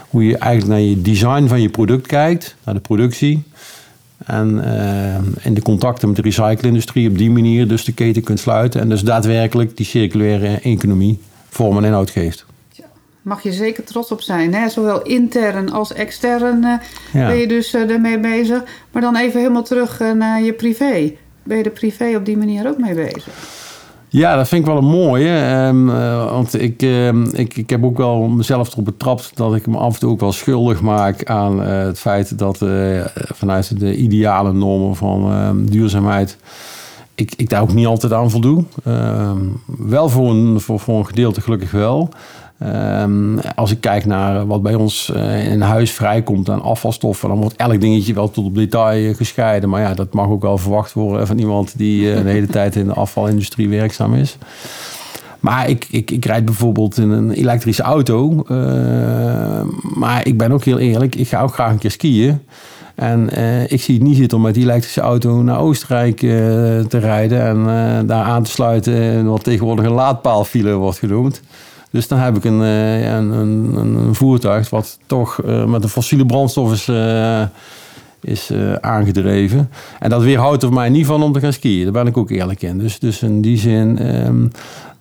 hoe 0.10 0.26
je 0.26 0.38
eigenlijk 0.38 0.80
naar 0.80 0.90
je 0.90 1.02
design 1.02 1.48
van 1.48 1.62
je 1.62 1.70
product 1.70 2.08
kijkt, 2.08 2.56
naar 2.64 2.76
de 2.76 2.82
productie. 2.82 3.44
En 4.26 4.62
uh, 4.66 5.46
in 5.46 5.54
de 5.54 5.62
contacten 5.62 6.08
met 6.08 6.18
de 6.18 6.24
recyclingindustrie 6.24 7.10
op 7.10 7.18
die 7.18 7.32
manier 7.32 7.68
dus 7.68 7.84
de 7.84 7.94
keten 7.94 8.24
kunt 8.24 8.40
sluiten. 8.40 8.82
En 8.82 8.90
dus 8.90 9.02
daadwerkelijk 9.02 9.78
die 9.78 9.86
circulaire 9.86 10.60
economie 10.60 11.20
vorm 11.50 11.78
en 11.78 11.84
inhoud 11.84 12.10
geeft 12.10 12.46
mag 13.28 13.44
je 13.44 13.52
zeker 13.52 13.84
trots 13.84 14.12
op 14.12 14.22
zijn. 14.22 14.54
Hè? 14.54 14.70
Zowel 14.70 15.02
intern 15.02 15.72
als 15.72 15.94
extern 15.94 16.64
uh, 16.64 17.28
ben 17.28 17.38
je 17.38 17.48
dus 17.48 17.74
uh, 17.74 17.90
ermee 17.90 18.20
bezig. 18.20 18.64
Maar 18.92 19.02
dan 19.02 19.16
even 19.16 19.40
helemaal 19.40 19.64
terug 19.64 20.02
uh, 20.02 20.12
naar 20.12 20.42
je 20.42 20.54
privé. 20.54 21.14
Ben 21.44 21.58
je 21.58 21.64
er 21.64 21.70
privé 21.70 22.16
op 22.16 22.26
die 22.26 22.38
manier 22.38 22.68
ook 22.68 22.78
mee 22.78 22.94
bezig? 22.94 23.34
Ja, 24.10 24.36
dat 24.36 24.48
vind 24.48 24.62
ik 24.62 24.68
wel 24.68 24.78
een 24.78 24.90
mooie. 24.90 25.66
Um, 25.68 25.86
want 26.30 26.62
ik, 26.62 26.82
uh, 26.82 27.24
ik, 27.32 27.58
ik 27.58 27.70
heb 27.70 27.84
ook 27.84 27.98
wel 27.98 28.28
mezelf 28.28 28.72
erop 28.72 28.86
betrapt 28.86 29.32
dat 29.34 29.56
ik 29.56 29.68
me 29.68 29.78
af 29.78 29.94
en 29.94 30.00
toe 30.00 30.12
ook 30.12 30.20
wel 30.20 30.32
schuldig 30.32 30.82
maak 30.82 31.26
aan 31.26 31.62
uh, 31.62 31.68
het 31.68 32.00
feit 32.00 32.38
dat 32.38 32.62
uh, 32.62 33.06
vanuit 33.14 33.80
de 33.80 33.96
ideale 33.96 34.54
normen 34.54 34.96
van 34.96 35.32
ehm, 35.32 35.66
duurzaamheid. 35.66 36.38
Ik, 37.18 37.34
ik 37.38 37.50
daar 37.50 37.62
ook 37.62 37.74
niet 37.74 37.86
altijd 37.86 38.14
aan 38.14 38.32
voldoe. 38.32 38.64
Ehm, 38.84 39.42
wel 39.66 40.10
voor 40.10 40.30
een, 40.30 40.60
voor, 40.60 40.80
voor 40.80 40.98
een 40.98 41.06
gedeelte 41.06 41.42
gelukkig 41.42 41.72
wel. 41.72 42.10
Um, 42.64 43.40
als 43.56 43.72
ik 43.72 43.82
kijk 43.82 44.06
naar 44.06 44.48
wat 44.48 44.62
bij 44.62 44.76
ons 44.76 45.12
uh, 45.16 45.52
in 45.52 45.62
huis 45.62 45.92
vrijkomt 45.92 46.50
aan 46.50 46.62
afvalstoffen, 46.62 47.30
dan 47.30 47.38
wordt 47.38 47.56
elk 47.56 47.82
dingetje 47.82 48.14
wel 48.14 48.32
tot 48.32 48.46
op 48.46 48.56
detail 48.56 49.14
gescheiden. 49.14 49.70
Maar 49.70 49.82
ja, 49.82 49.94
dat 49.94 50.14
mag 50.14 50.28
ook 50.28 50.42
wel 50.42 50.58
verwacht 50.58 50.94
worden 50.94 51.28
van 51.28 51.38
iemand 51.38 51.78
die 51.78 52.24
de 52.24 52.30
hele 52.30 52.48
tijd 52.48 52.76
in 52.76 52.86
de 52.86 52.94
afvalindustrie 52.94 53.70
werkzaam 53.70 54.14
is. 54.14 54.38
Maar 55.40 55.70
ik, 55.70 55.88
ik, 55.90 56.12
ik 56.12 56.26
rijd 56.26 56.46
bijvoorbeeld 56.46 56.98
in 56.98 57.10
een 57.10 57.32
elektrische 57.32 57.84
auto. 57.84 58.44
Uh, 58.52 59.62
maar 59.94 60.28
ik 60.28 60.38
ben 60.38 60.52
ook 60.52 60.64
heel 60.64 60.80
eerlijk, 60.80 61.16
ik 61.16 61.28
ga 61.28 61.42
ook 61.42 61.54
graag 61.54 61.72
een 61.72 61.78
keer 61.78 61.92
skiën. 61.92 62.40
En 62.98 63.30
ik 63.72 63.82
zie 63.82 63.96
het 63.96 64.04
niet 64.04 64.18
zitten 64.18 64.38
om 64.38 64.44
met 64.44 64.54
die 64.54 64.64
elektrische 64.64 65.02
auto 65.02 65.42
naar 65.42 65.60
Oostenrijk 65.60 66.18
te 66.90 66.98
rijden 66.98 67.42
en 67.42 68.08
daar 68.08 68.24
aan 68.24 68.44
te 68.44 68.52
sluiten 68.52 68.94
in 68.94 69.28
wat 69.28 69.44
tegenwoordig 69.44 69.86
een 69.86 69.92
laadpaalfile 69.92 70.74
wordt 70.74 71.00
genoemd. 71.00 71.42
Dus 71.92 72.08
dan 72.08 72.20
heb 72.20 72.36
ik 72.36 72.44
een, 72.44 72.60
een, 72.60 73.32
een, 73.32 73.76
een 73.76 74.16
voertuig 74.16 74.70
wat 74.70 75.00
toch 75.06 75.40
met 75.68 75.84
een 75.84 75.90
fossiele 75.90 76.26
brandstof 76.26 76.72
is, 76.72 76.92
is 78.22 78.52
aangedreven. 78.82 79.70
En 80.00 80.10
dat 80.10 80.24
weerhoudt 80.24 80.64
er 80.64 80.74
mij 80.74 80.90
niet 80.90 81.06
van 81.06 81.24
om 81.24 81.32
te 81.32 81.40
gaan 81.40 81.54
skiën. 81.54 81.84
Daar 81.84 82.04
ben 82.04 82.08
ik 82.08 82.18
ook 82.18 82.30
eerlijk 82.30 82.62
in. 82.62 82.78
Dus, 82.78 83.00
dus 83.00 83.22
in 83.22 83.42
die 83.42 83.58
zin... 83.58 84.16
Um, 84.26 84.52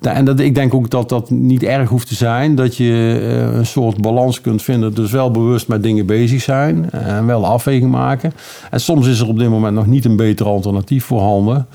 en 0.00 0.24
dat, 0.24 0.40
ik 0.40 0.54
denk 0.54 0.74
ook 0.74 0.90
dat 0.90 1.08
dat 1.08 1.30
niet 1.30 1.62
erg 1.62 1.88
hoeft 1.88 2.08
te 2.08 2.14
zijn. 2.14 2.54
Dat 2.54 2.76
je 2.76 3.18
uh, 3.20 3.56
een 3.56 3.66
soort 3.66 4.00
balans 4.00 4.40
kunt 4.40 4.62
vinden. 4.62 4.94
Dus 4.94 5.10
wel 5.10 5.30
bewust 5.30 5.68
met 5.68 5.82
dingen 5.82 6.06
bezig 6.06 6.42
zijn. 6.42 6.90
En 6.90 7.26
wel 7.26 7.46
afweging 7.46 7.90
maken. 7.90 8.32
En 8.70 8.80
soms 8.80 9.06
is 9.06 9.20
er 9.20 9.28
op 9.28 9.38
dit 9.38 9.48
moment 9.48 9.74
nog 9.74 9.86
niet 9.86 10.04
een 10.04 10.16
beter 10.16 10.46
alternatief 10.46 11.04
voorhanden. 11.04 11.66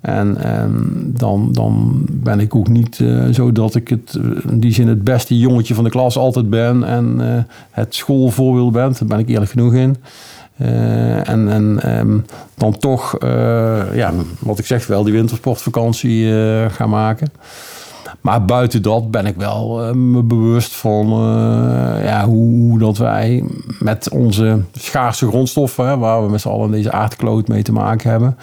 En 0.00 0.60
um, 0.62 1.12
dan, 1.16 1.48
dan 1.52 2.02
ben 2.10 2.40
ik 2.40 2.54
ook 2.54 2.68
niet 2.68 2.98
uh, 2.98 3.28
zo 3.32 3.52
dat 3.52 3.74
ik 3.74 3.88
het, 3.88 4.18
in 4.50 4.60
die 4.60 4.72
zin 4.72 4.88
het 4.88 5.04
beste 5.04 5.38
jongetje 5.38 5.74
van 5.74 5.84
de 5.84 5.90
klas 5.90 6.16
altijd 6.16 6.50
ben. 6.50 6.84
En 6.84 7.18
het 7.70 7.94
schoolvoorbeeld 7.94 8.72
ben. 8.72 8.92
Daar 8.98 9.08
ben 9.08 9.18
ik 9.18 9.28
eerlijk 9.28 9.50
genoeg 9.50 9.74
in. 9.74 9.96
Uh, 10.62 11.28
en 11.28 11.80
um, 11.98 12.24
dan 12.54 12.78
toch, 12.78 13.16
ja, 13.94 14.12
wat 14.38 14.58
ik 14.58 14.66
zeg, 14.66 14.86
wel 14.86 15.04
die 15.04 15.12
wintersportvakantie 15.12 16.32
gaan 16.70 16.90
maken. 16.90 17.32
Maar 18.20 18.44
buiten 18.44 18.82
dat 18.82 19.10
ben 19.10 19.26
ik 19.26 19.36
wel 19.36 19.94
me 19.94 20.22
bewust 20.22 20.74
van 20.74 21.08
ja, 22.02 22.24
hoe, 22.24 22.78
dat 22.78 22.98
wij 22.98 23.44
met 23.78 24.08
onze 24.10 24.60
schaarse 24.72 25.26
grondstoffen, 25.26 25.98
waar 25.98 26.24
we 26.24 26.30
met 26.30 26.40
z'n 26.40 26.48
allen 26.48 26.70
deze 26.70 26.92
aardkloot 26.92 27.48
mee 27.48 27.62
te 27.62 27.72
maken 27.72 28.10
hebben, 28.10 28.36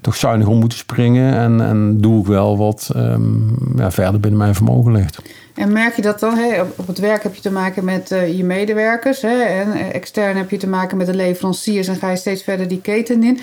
toch 0.00 0.16
zuinig 0.16 0.46
om 0.46 0.58
moeten 0.58 0.78
springen. 0.78 1.34
En, 1.34 1.60
en 1.60 2.00
doe 2.00 2.20
ik 2.20 2.26
wel 2.26 2.58
wat 2.58 2.90
um, 2.96 3.56
ja, 3.76 3.90
verder 3.90 4.20
binnen 4.20 4.40
mijn 4.40 4.54
vermogen 4.54 4.92
ligt. 4.92 5.22
En 5.58 5.72
merk 5.72 5.96
je 5.96 6.02
dat 6.02 6.20
dan? 6.20 6.38
Op 6.76 6.86
het 6.86 6.98
werk 6.98 7.22
heb 7.22 7.34
je 7.34 7.40
te 7.40 7.50
maken 7.50 7.84
met 7.84 8.10
uh, 8.10 8.36
je 8.36 8.44
medewerkers. 8.44 9.22
Hè? 9.22 9.42
En 9.42 9.92
extern 9.92 10.36
heb 10.36 10.50
je 10.50 10.56
te 10.56 10.68
maken 10.68 10.96
met 10.96 11.06
de 11.06 11.14
leveranciers. 11.14 11.88
En 11.88 11.96
ga 11.96 12.10
je 12.10 12.16
steeds 12.16 12.42
verder 12.42 12.68
die 12.68 12.80
keten 12.80 13.22
in. 13.22 13.38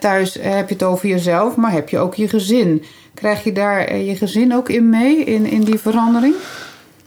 thuis 0.00 0.38
heb 0.40 0.68
je 0.68 0.74
het 0.74 0.82
over 0.82 1.08
jezelf, 1.08 1.56
maar 1.56 1.72
heb 1.72 1.88
je 1.88 1.98
ook 1.98 2.14
je 2.14 2.28
gezin. 2.28 2.84
Krijg 3.14 3.44
je 3.44 3.52
daar 3.52 3.80
eh, 3.80 4.08
je 4.08 4.16
gezin 4.16 4.54
ook 4.54 4.68
in 4.68 4.88
mee, 4.88 5.24
in, 5.24 5.46
in 5.46 5.64
die 5.64 5.78
verandering? 5.78 6.34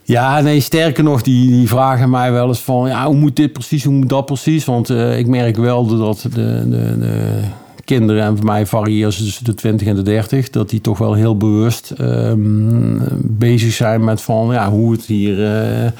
Ja, 0.04 0.42
nee, 0.42 0.60
sterker 0.60 1.04
nog, 1.04 1.22
die, 1.22 1.50
die 1.50 1.68
vragen 1.68 2.10
mij 2.10 2.32
wel 2.32 2.48
eens 2.48 2.64
van... 2.64 2.88
Ja, 2.88 3.06
hoe 3.06 3.16
moet 3.16 3.36
dit 3.36 3.54
precies, 3.54 3.84
hoe 3.84 3.94
moet 3.94 4.10
dat 4.10 4.26
precies? 4.26 4.66
Want 4.66 4.90
ik 4.90 5.28
merk 5.28 5.58
wel 5.58 5.98
dat 5.98 6.22
de, 6.22 6.70
de, 6.70 7.00
de 7.00 7.40
kinderen... 7.86 8.24
en 8.24 8.36
voor 8.38 8.46
mij 8.46 8.66
variëren 8.66 9.14
ze 9.14 9.24
tussen 9.24 9.46
de 9.46 9.54
20 9.54 9.88
en 9.88 9.96
de 9.96 10.02
30... 10.02 10.50
dat 10.50 10.70
die 10.70 10.82
toch 10.82 10.98
wel 10.98 11.14
heel 11.14 11.38
bewust 11.38 11.94
um, 12.00 13.02
bezig 13.20 13.74
zijn 13.74 14.04
met 14.04 14.22
van... 14.22 14.50
Ja, 14.52 14.70
hoe 14.70 14.92
het 14.92 15.06
hier 15.06 15.40
uh, 15.40 15.84
uh, 15.84 15.92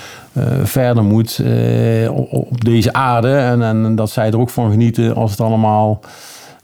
verder 0.64 1.04
moet 1.04 1.42
op, 2.10 2.32
op, 2.32 2.64
deze 2.64 2.94
aarde. 2.94 3.36
En, 3.36 3.62
en 3.62 3.96
dat 3.96 4.10
zij 4.10 4.28
er 4.28 4.40
ook 4.40 4.50
van 4.50 4.72
genieten 4.72 5.16
als 5.16 5.32
het 5.32 5.40
allemaal 5.40 6.02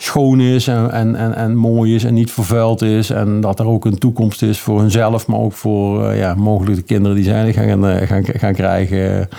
schoon 0.01 0.39
is 0.39 0.67
en, 0.67 0.91
en, 0.91 1.15
en, 1.15 1.35
en, 1.35 1.55
mooi 1.55 1.95
is 1.95 2.03
en 2.03 2.13
niet 2.13 2.31
vervuild 2.31 2.81
is. 2.81 3.09
En 3.09 3.41
dat 3.41 3.59
er 3.59 3.65
ook 3.65 3.85
een 3.85 3.97
toekomst 3.97 4.41
is 4.41 4.59
voor 4.59 4.79
hunzelf, 4.79 5.27
maar 5.27 5.39
ook 5.39 5.53
voor 5.53 6.15
ja, 6.15 6.33
mogelijk 6.33 6.75
de 6.75 6.81
kinderen 6.81 7.15
die 7.15 7.25
zij 7.25 7.53
gaan, 7.53 8.07
gaan, 8.07 8.25
gaan 8.25 8.53
krijgen. 8.53 9.29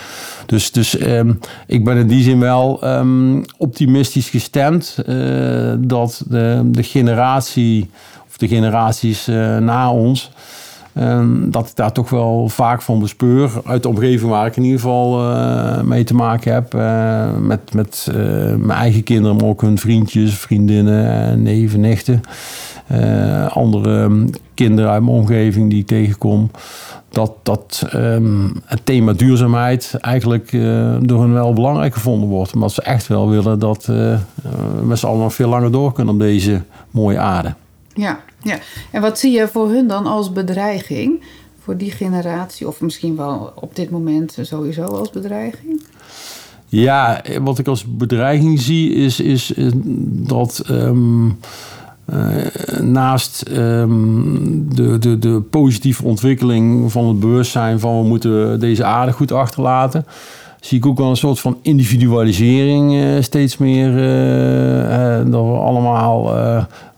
Dus, 0.50 0.72
dus 0.72 1.00
um, 1.00 1.38
ik 1.66 1.84
ben 1.84 1.96
in 1.96 2.06
die 2.06 2.22
zin 2.22 2.40
wel 2.40 2.84
um, 2.84 3.44
optimistisch 3.56 4.28
gestemd 4.28 4.96
uh, 5.06 5.72
dat 5.78 6.24
de, 6.28 6.62
de 6.64 6.82
generatie 6.82 7.90
of 8.28 8.36
de 8.36 8.48
generaties 8.48 9.26
na 9.60 9.92
ons 9.92 10.30
Um, 10.94 11.50
dat 11.50 11.68
ik 11.68 11.76
daar 11.76 11.92
toch 11.92 12.10
wel 12.10 12.48
vaak 12.48 12.82
van 12.82 12.98
bespeur. 12.98 13.50
Uit 13.64 13.82
de 13.82 13.88
omgeving 13.88 14.30
waar 14.30 14.46
ik 14.46 14.56
in 14.56 14.62
ieder 14.62 14.80
geval 14.80 15.30
uh, 15.30 15.80
mee 15.80 16.04
te 16.04 16.14
maken 16.14 16.52
heb. 16.52 16.72
Met 17.40 17.74
met 17.74 18.08
mijn 18.56 18.78
eigen 18.78 19.02
kinderen, 19.02 19.36
maar 19.36 19.46
ook 19.46 19.60
hun 19.60 19.78
vriendjes, 19.78 20.34
vriendinnen, 20.34 21.42
neven, 21.42 21.80
nichten. 21.80 22.20
andere 23.48 24.24
kinderen 24.64 24.90
uit 24.90 25.02
mijn 25.02 25.16
omgeving 25.16 25.70
die 25.70 25.80
ik 25.80 25.86
tegenkom. 25.86 26.50
Dat, 27.08 27.32
dat 27.42 27.86
um, 27.94 28.52
het 28.64 28.80
thema 28.84 29.12
duurzaamheid 29.12 29.94
eigenlijk 30.00 30.50
door 31.00 31.20
hen 31.20 31.32
wel 31.32 31.52
belangrijk 31.52 31.94
gevonden 31.94 32.28
wordt. 32.28 32.54
Omdat 32.54 32.72
ze 32.72 32.82
echt 32.82 33.06
wel 33.06 33.28
willen 33.28 33.58
dat 33.58 33.86
we 33.86 34.18
met 34.84 34.98
z'n 34.98 35.06
allen 35.06 35.20
nog 35.20 35.34
veel 35.34 35.48
langer 35.48 35.72
door 35.72 35.92
kunnen 35.92 36.14
op 36.14 36.20
deze 36.20 36.62
mooie 36.90 37.18
aarde. 37.18 37.54
Ja, 37.94 38.20
ja. 38.42 38.58
En 38.90 39.00
wat 39.00 39.18
zie 39.18 39.32
je 39.32 39.48
voor 39.48 39.68
hun 39.68 39.88
dan 39.88 40.06
als 40.06 40.32
bedreiging? 40.32 41.22
Voor 41.62 41.76
die 41.76 41.90
generatie, 41.90 42.68
of 42.68 42.80
misschien 42.80 43.16
wel 43.16 43.52
op 43.54 43.76
dit 43.76 43.90
moment 43.90 44.38
sowieso 44.40 44.84
als 44.84 45.10
bedreiging? 45.10 45.82
Ja, 46.66 47.22
wat 47.42 47.58
ik 47.58 47.66
als 47.66 47.96
bedreiging 47.96 48.60
zie 48.60 48.94
is, 48.94 49.20
is 49.20 49.52
dat 50.02 50.62
um, 50.70 51.26
uh, 51.26 51.32
naast 52.80 53.44
um, 53.56 54.74
de, 54.74 54.98
de, 54.98 55.18
de 55.18 55.40
positieve 55.50 56.04
ontwikkeling 56.04 56.92
van 56.92 57.08
het 57.08 57.20
bewustzijn 57.20 57.80
van 57.80 58.02
we 58.02 58.08
moeten 58.08 58.60
deze 58.60 58.84
aarde 58.84 59.12
goed 59.12 59.32
achterlaten, 59.32 60.06
zie 60.60 60.78
ik 60.78 60.86
ook 60.86 60.98
wel 60.98 61.10
een 61.10 61.16
soort 61.16 61.40
van 61.40 61.58
individualisering 61.62 62.92
uh, 62.92 63.22
steeds 63.22 63.56
meer. 63.56 63.88
Uh, 63.88 65.30
dat 65.30 65.44
we 65.44 65.58
allemaal 65.58 66.36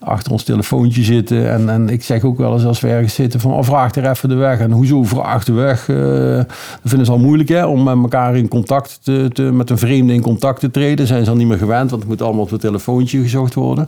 achter 0.05 0.33
ons 0.33 0.43
telefoontje 0.43 1.03
zitten. 1.03 1.51
En, 1.51 1.69
en 1.69 1.89
ik 1.89 2.03
zeg 2.03 2.25
ook 2.25 2.39
wel 2.39 2.53
eens 2.53 2.65
als 2.65 2.81
we 2.81 2.89
ergens 2.89 3.15
zitten 3.15 3.41
van 3.41 3.53
oh, 3.53 3.63
vraag 3.63 3.95
er 3.95 4.11
even 4.11 4.29
de 4.29 4.35
weg. 4.35 4.59
En 4.59 4.71
hoezo 4.71 5.03
vraag 5.03 5.45
de 5.45 5.53
weg? 5.53 5.89
Uh, 5.89 6.37
dat 6.37 6.47
vinden 6.85 7.07
ze 7.07 7.13
al 7.13 7.19
moeilijk 7.19 7.49
hè, 7.49 7.67
om 7.67 7.83
met 7.83 7.97
elkaar 7.97 8.37
in 8.37 8.49
contact 8.49 8.99
te, 9.03 9.31
te, 9.33 9.43
met 9.43 9.71
een 9.71 9.79
vreemde 9.79 10.13
in 10.13 10.21
contact 10.21 10.61
te 10.61 10.71
treden. 10.71 11.07
Zijn 11.07 11.25
ze 11.25 11.31
al 11.31 11.37
niet 11.37 11.49
meer 11.49 11.59
gewend, 11.59 11.91
want 11.91 12.03
het 12.03 12.11
moet 12.11 12.23
allemaal 12.23 12.43
op 12.43 12.51
het 12.51 12.61
telefoontje 12.61 13.21
gezocht 13.21 13.55
worden. 13.55 13.87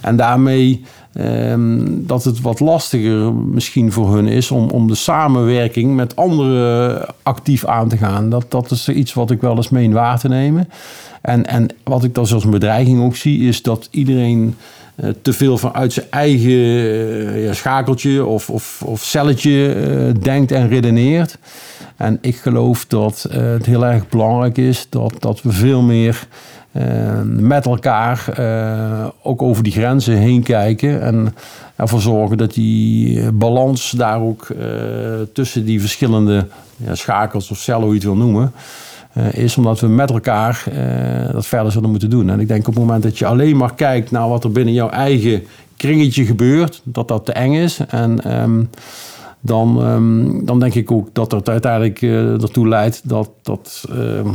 En 0.00 0.16
daarmee 0.16 0.84
um, 1.20 2.06
dat 2.06 2.24
het 2.24 2.40
wat 2.40 2.60
lastiger 2.60 3.34
misschien 3.34 3.92
voor 3.92 4.14
hun 4.14 4.26
is 4.26 4.50
om, 4.50 4.70
om 4.70 4.86
de 4.86 4.94
samenwerking 4.94 5.96
met 5.96 6.16
anderen 6.16 7.04
actief 7.22 7.64
aan 7.64 7.88
te 7.88 7.96
gaan. 7.96 8.30
Dat, 8.30 8.44
dat 8.48 8.70
is 8.70 8.88
iets 8.88 9.14
wat 9.14 9.30
ik 9.30 9.40
wel 9.40 9.56
eens 9.56 9.68
meen 9.68 9.92
waar 9.92 10.18
te 10.18 10.28
nemen. 10.28 10.68
En, 11.20 11.46
en 11.46 11.68
wat 11.84 12.04
ik 12.04 12.14
dan 12.14 12.26
als 12.32 12.44
een 12.44 12.50
bedreiging 12.50 13.02
ook 13.02 13.16
zie, 13.16 13.48
is 13.48 13.62
dat 13.62 13.88
iedereen 13.90 14.56
te 15.22 15.32
veel 15.32 15.58
vanuit 15.58 15.92
zijn 15.92 16.06
eigen 16.10 16.50
uh, 16.50 17.44
ja, 17.44 17.52
schakeltje 17.52 18.24
of, 18.24 18.50
of, 18.50 18.82
of 18.84 19.02
celletje 19.04 19.74
uh, 19.74 20.14
denkt 20.22 20.52
en 20.52 20.68
redeneert. 20.68 21.38
En 21.96 22.18
ik 22.20 22.36
geloof 22.36 22.86
dat 22.86 23.26
het 23.30 23.66
heel 23.66 23.86
erg 23.86 24.08
belangrijk 24.08 24.58
is 24.58 24.86
dat, 24.90 25.14
dat 25.18 25.42
we 25.42 25.52
veel 25.52 25.82
meer 25.82 26.26
met 27.24 27.66
elkaar 27.66 28.24
ook 29.22 29.42
over 29.42 29.62
die 29.62 29.72
grenzen 29.72 30.16
heen 30.16 30.42
kijken. 30.42 31.02
En 31.02 31.34
ervoor 31.76 32.00
zorgen 32.00 32.36
dat 32.36 32.54
die 32.54 33.32
balans 33.32 33.90
daar 33.90 34.20
ook 34.20 34.46
tussen 35.32 35.64
die 35.64 35.80
verschillende 35.80 36.46
ja, 36.76 36.94
schakels 36.94 37.50
of 37.50 37.58
cellen, 37.58 37.82
hoe 37.82 37.88
je 37.88 37.94
het 37.94 38.04
wil 38.04 38.16
noemen 38.16 38.52
is 39.32 39.56
omdat 39.56 39.80
we 39.80 39.86
met 39.86 40.10
elkaar 40.10 40.64
uh, 40.72 41.32
dat 41.32 41.46
verder 41.46 41.72
zullen 41.72 41.90
moeten 41.90 42.10
doen. 42.10 42.30
En 42.30 42.40
ik 42.40 42.48
denk 42.48 42.68
op 42.68 42.74
het 42.74 42.82
moment 42.82 43.02
dat 43.02 43.18
je 43.18 43.26
alleen 43.26 43.56
maar 43.56 43.74
kijkt 43.74 44.10
naar 44.10 44.28
wat 44.28 44.44
er 44.44 44.52
binnen 44.52 44.74
jouw 44.74 44.88
eigen 44.88 45.42
kringetje 45.76 46.24
gebeurt, 46.24 46.80
dat 46.84 47.08
dat 47.08 47.24
te 47.24 47.32
eng 47.32 47.52
is. 47.52 47.80
En 47.88 48.40
um, 48.42 48.70
dan, 49.40 49.86
um, 49.86 50.44
dan 50.44 50.60
denk 50.60 50.74
ik 50.74 50.90
ook 50.90 51.08
dat 51.12 51.32
het 51.32 51.48
uiteindelijk 51.48 52.00
uh, 52.00 52.42
ertoe 52.42 52.68
leidt 52.68 53.00
dat, 53.04 53.30
dat 53.42 53.84
ehm, 53.88 54.28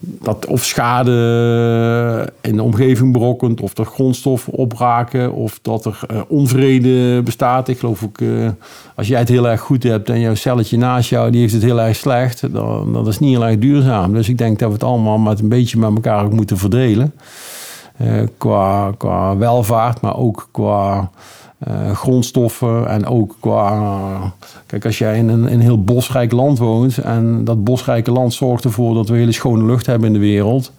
dat 0.00 0.46
of 0.46 0.64
schade 0.64 2.32
in 2.40 2.56
de 2.56 2.62
omgeving 2.62 3.12
berokkent, 3.12 3.60
of 3.60 3.78
er 3.78 3.84
grondstoffen 3.84 4.52
opraken, 4.52 5.32
of 5.32 5.58
dat 5.62 5.84
er 5.84 6.00
uh, 6.10 6.20
onvrede 6.28 7.22
bestaat. 7.22 7.68
Ik 7.68 7.78
geloof 7.78 8.04
ook, 8.04 8.20
uh, 8.20 8.48
als 8.94 9.08
jij 9.08 9.18
het 9.18 9.28
heel 9.28 9.48
erg 9.48 9.60
goed 9.60 9.82
hebt 9.82 10.10
en 10.10 10.20
jouw 10.20 10.34
celletje 10.34 10.76
naast 10.76 11.10
jou, 11.10 11.30
die 11.30 11.40
heeft 11.40 11.52
het 11.52 11.62
heel 11.62 11.80
erg 11.80 11.96
slecht, 11.96 12.52
dan 12.52 12.92
dat 12.92 13.06
is 13.06 13.18
niet 13.18 13.30
heel 13.30 13.46
erg 13.46 13.58
duurzaam. 13.58 14.12
Dus 14.12 14.28
ik 14.28 14.38
denk 14.38 14.58
dat 14.58 14.68
we 14.68 14.74
het 14.74 14.84
allemaal 14.84 15.18
met 15.18 15.40
een 15.40 15.48
beetje 15.48 15.78
met 15.78 15.94
elkaar 15.94 16.24
ook 16.24 16.32
moeten 16.32 16.58
verdelen. 16.58 17.14
Uh, 18.02 18.22
qua, 18.38 18.92
qua 18.98 19.36
welvaart, 19.36 20.00
maar 20.00 20.16
ook 20.16 20.48
qua 20.50 21.10
uh, 21.68 21.90
grondstoffen 21.90 22.88
en 22.88 23.06
ook 23.06 23.36
qua. 23.40 24.34
Kijk, 24.66 24.84
als 24.84 24.98
jij 24.98 25.18
in 25.18 25.28
een, 25.28 25.52
een 25.52 25.60
heel 25.60 25.84
bosrijk 25.84 26.32
land 26.32 26.58
woont 26.58 26.98
en 26.98 27.44
dat 27.44 27.64
bosrijke 27.64 28.10
land 28.10 28.34
zorgt 28.34 28.64
ervoor 28.64 28.94
dat 28.94 29.08
we 29.08 29.16
hele 29.16 29.32
schone 29.32 29.64
lucht 29.64 29.86
hebben 29.86 30.06
in 30.06 30.12
de 30.12 30.18
wereld. 30.18 30.72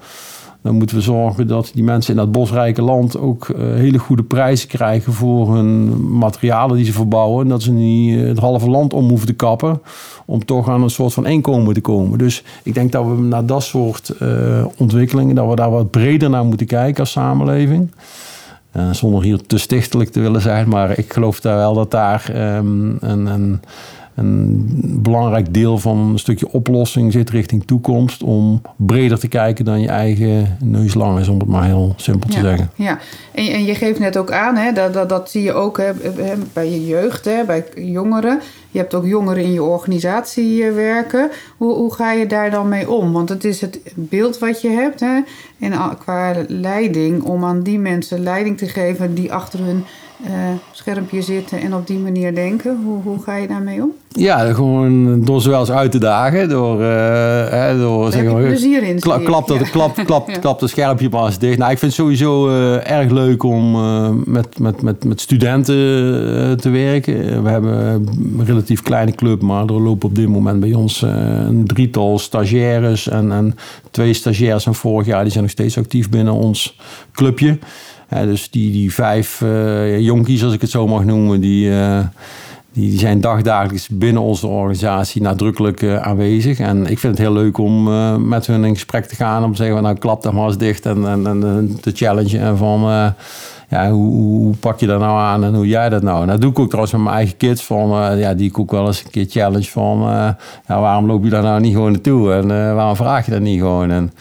Dan 0.62 0.76
moeten 0.76 0.96
we 0.96 1.02
zorgen 1.02 1.48
dat 1.48 1.72
die 1.74 1.84
mensen 1.84 2.12
in 2.12 2.20
dat 2.20 2.32
bosrijke 2.32 2.82
land 2.82 3.18
ook 3.20 3.48
uh, 3.48 3.58
hele 3.58 3.98
goede 3.98 4.24
prijzen 4.24 4.68
krijgen 4.68 5.14
voor 5.14 5.56
hun 5.56 6.02
materialen 6.18 6.76
die 6.76 6.86
ze 6.86 6.92
verbouwen. 6.92 7.44
En 7.44 7.50
dat 7.50 7.62
ze 7.62 7.72
niet 7.72 8.20
het 8.20 8.40
halve 8.40 8.70
land 8.70 8.94
om 8.94 9.10
hoeven 9.10 9.28
te 9.28 9.34
kappen 9.34 9.82
om 10.26 10.46
toch 10.46 10.70
aan 10.70 10.84
een 10.84 10.90
soort 10.90 11.14
van 11.14 11.26
inkomen 11.26 11.74
te 11.74 11.82
komen. 11.82 12.18
Dus 12.18 12.44
ik 12.64 12.74
denk 12.74 12.92
dat 12.92 13.06
we 13.06 13.14
naar 13.22 13.46
dat 13.46 13.64
soort 13.64 14.14
ontwikkelingen, 14.78 15.36
dat 15.36 15.50
we 15.50 15.56
daar 15.56 15.72
wat 15.72 15.92
breder 15.92 16.30
naar 16.30 16.46
moeten 16.46 16.68
kijken 16.68 17.00
als 17.00 17.12
samenleving. 17.12 17.90
Uh, 18.78 18.94
zonder 18.94 19.24
hier 19.24 19.42
te 19.42 19.58
stichtelijk 19.58 20.10
te 20.10 20.20
willen 20.20 20.42
zijn, 20.42 20.70
maar 20.70 20.98
ik 20.98 21.14
geloof 21.14 21.40
daar 21.40 21.56
wel 21.56 21.74
dat 21.74 21.92
daar 21.92 22.56
um, 22.56 22.98
een, 23.00 23.26
een, 23.26 23.62
een 24.18 25.00
belangrijk 25.02 25.54
deel 25.54 25.78
van 25.78 25.98
een 25.98 26.20
stukje 26.20 26.52
oplossing 26.52 27.12
zit 27.12 27.30
richting 27.30 27.64
toekomst. 27.66 28.24
Om 28.24 28.62
breder 28.76 29.20
te 29.20 29.28
kijken 29.28 29.66
dan 29.66 29.82
je 29.82 29.88
eigen 29.88 30.58
neus 30.64 30.94
lang 30.94 31.20
is, 31.20 31.28
om 31.28 31.40
het 31.40 31.48
maar 31.48 31.66
heel 31.66 31.94
simpel 31.96 32.30
te 32.30 32.40
zeggen. 32.40 32.70
Ja, 32.76 33.00
en, 33.32 33.48
en 33.48 33.66
je 33.66 33.76
geeft 33.76 34.00
net 34.00 34.18
ook 34.18 34.32
aan, 34.32 34.56
hè, 34.56 34.72
dat, 34.72 34.94
dat, 34.94 35.10
dat 35.10 35.30
zie 35.30 35.44
je 35.44 35.54
ook 35.54 35.78
hè, 35.78 35.92
bij 36.54 36.70
je 36.70 36.86
jeugd, 36.86 37.26
hè, 37.26 37.44
bij 37.46 37.66
jongeren. 37.76 38.40
Je 38.72 38.80
hebt 38.80 38.94
ook 38.94 39.06
jongeren 39.06 39.44
in 39.44 39.54
je 39.54 39.64
organisatie 39.64 40.64
eh, 40.64 40.74
werken. 40.74 41.30
Hoe, 41.58 41.74
hoe 41.74 41.94
ga 41.94 42.12
je 42.12 42.28
daar 42.28 42.52
dan 42.52 42.68
mee 42.68 42.90
om? 42.90 43.12
Want 43.12 43.30
het 43.30 43.44
is 43.44 43.62
het 43.62 43.80
beeld 43.96 44.40
wat 44.40 44.62
je 44.62 44.70
hebt 44.70 45.00
hè, 45.00 45.20
en 45.60 45.98
qua 46.00 46.36
leiding, 46.48 47.24
om 47.24 47.44
aan 47.44 47.62
die 47.62 47.80
mensen 47.80 48.24
leiding 48.24 48.58
te 48.58 48.68
geven 48.68 49.14
die 49.14 49.34
achter 49.34 49.60
hun 49.60 49.84
schermpje 50.72 51.22
zitten 51.22 51.62
en 51.62 51.74
op 51.74 51.88
die 51.88 51.98
manier 51.98 52.36
denken. 52.36 52.80
Hoe, 52.84 53.02
hoe 53.02 53.24
ga 53.24 53.36
je 53.36 53.48
daarmee 53.48 53.82
om? 53.82 53.92
Ja, 54.10 54.54
gewoon 54.54 55.24
door 55.26 55.42
ze 55.42 55.50
wel 55.50 55.60
eens 55.60 55.72
uit 55.72 55.92
te 55.92 56.00
dagen. 56.00 56.50
Door, 56.50 56.82
uh, 56.82 56.88
hè, 57.50 57.78
door 57.78 58.12
zeg 58.12 58.24
maar, 58.24 58.42
plezier 58.42 58.84
in. 58.84 59.00
Kla, 59.00 59.18
klap, 59.18 59.48
dat, 59.48 59.58
ja. 59.58 59.70
klap, 59.70 59.96
klap, 60.06 60.30
ja. 60.30 60.38
klap 60.38 60.60
het 60.60 60.70
schermpje 60.70 61.10
maar 61.10 61.26
eens 61.26 61.40
dicht. 61.40 61.58
Nou, 61.58 61.72
ik 61.72 61.78
vind 61.78 61.92
het 61.92 62.02
sowieso 62.02 62.50
uh, 62.50 62.92
erg 62.92 63.12
leuk 63.12 63.44
om 63.44 63.72
met, 64.26 64.60
met, 64.60 64.82
met, 64.82 65.04
met 65.04 65.22
studenten 65.22 65.76
te 66.58 66.70
werken. 66.70 67.44
We 67.44 67.50
hebben 67.50 67.74
een 67.78 68.46
relatief 68.46 68.82
kleine 68.82 69.12
club, 69.12 69.42
maar 69.42 69.66
er 69.66 69.82
lopen 69.82 70.10
op 70.10 70.16
dit 70.16 70.28
moment 70.28 70.60
bij 70.60 70.74
ons 70.74 71.02
een 71.02 71.64
drietal 71.66 72.20
stagiaires. 72.20 73.08
En, 73.08 73.32
en 73.32 73.56
twee 73.92 74.14
stagiaires 74.14 74.64
van 74.64 74.76
vorig 74.76 75.06
jaar 75.06 75.22
die 75.22 75.32
zijn 75.32 75.44
nog 75.44 75.52
steeds 75.52 75.78
actief 75.78 76.10
binnen 76.10 76.34
ons 76.34 76.78
clubje 77.12 77.58
dus 78.10 78.50
die, 78.50 78.72
die 78.72 78.94
vijf 78.94 79.42
uh, 79.42 80.00
jonkies, 80.00 80.44
als 80.44 80.54
ik 80.54 80.62
het 80.62 80.70
zo 80.70 80.88
mag 80.88 81.04
noemen, 81.04 81.42
die, 81.42 81.70
uh, 81.70 82.00
die, 82.74 83.00
zijn 83.00 83.22
dagdagelijks 83.22 83.88
binnen 83.88 84.22
onze 84.22 84.48
organisatie 84.48 85.22
nadrukkelijk 85.22 85.82
uh, 85.82 86.02
aanwezig. 86.02 86.60
En 86.60 86.86
ik 86.86 87.00
vind 87.00 87.18
het 87.18 87.28
heel 87.28 87.34
leuk 87.34 87.58
om 87.58 87.84
met 88.28 88.48
hun 88.48 88.66
in 88.66 88.74
gesprek 88.74 89.06
te 89.06 89.16
gaan. 89.16 89.44
Om 89.44 89.52
te 89.52 89.64
zeggen, 89.64 89.84
nou 89.84 89.98
klap 89.98 90.24
dat 90.24 90.34
maar 90.34 90.46
eens 90.46 90.58
dicht 90.58 90.86
en, 90.86 91.08
en, 91.08 91.26
en 91.26 91.78
te 91.82 91.92
challengen 91.92 92.58
van... 92.58 92.82
ja, 93.70 93.92
hoe, 93.92 94.56
pak 94.56 94.80
je 94.80 94.88
dat 94.88 95.00
nou 95.00 95.20
aan 95.20 95.44
en 95.44 95.56
hoe 95.56 95.68
jij 95.68 95.90
dat 95.90 96.02
nou? 96.02 96.22
En 96.22 96.28
dat 96.28 96.42
doe 96.42 96.52
ik 96.52 96.60
ook 96.60 96.68
trouwens 96.68 96.94
met 96.94 97.04
mijn 97.04 97.16
eigen 97.16 97.38
kids. 97.38 97.64
Van, 97.64 98.18
ja, 98.18 98.34
die 98.34 98.50
ik 98.50 98.60
ook 98.60 98.72
wel 98.72 98.88
eens 98.88 99.04
een 99.04 99.12
keer 99.12 99.26
challenge 99.30 99.70
van... 99.70 100.00
ja, 100.68 100.80
waarom 100.80 101.06
loop 101.06 101.24
je 101.24 101.30
daar 101.30 101.44
nou 101.44 101.60
niet 101.60 101.74
gewoon 101.74 101.92
naartoe? 101.92 102.34
En 102.34 102.48
waarom 102.76 102.96
vraag 102.96 103.26
je 103.26 103.32
dat 103.32 103.42
niet 103.42 103.60
gewoon? 103.60 103.92
En, 103.92 104.12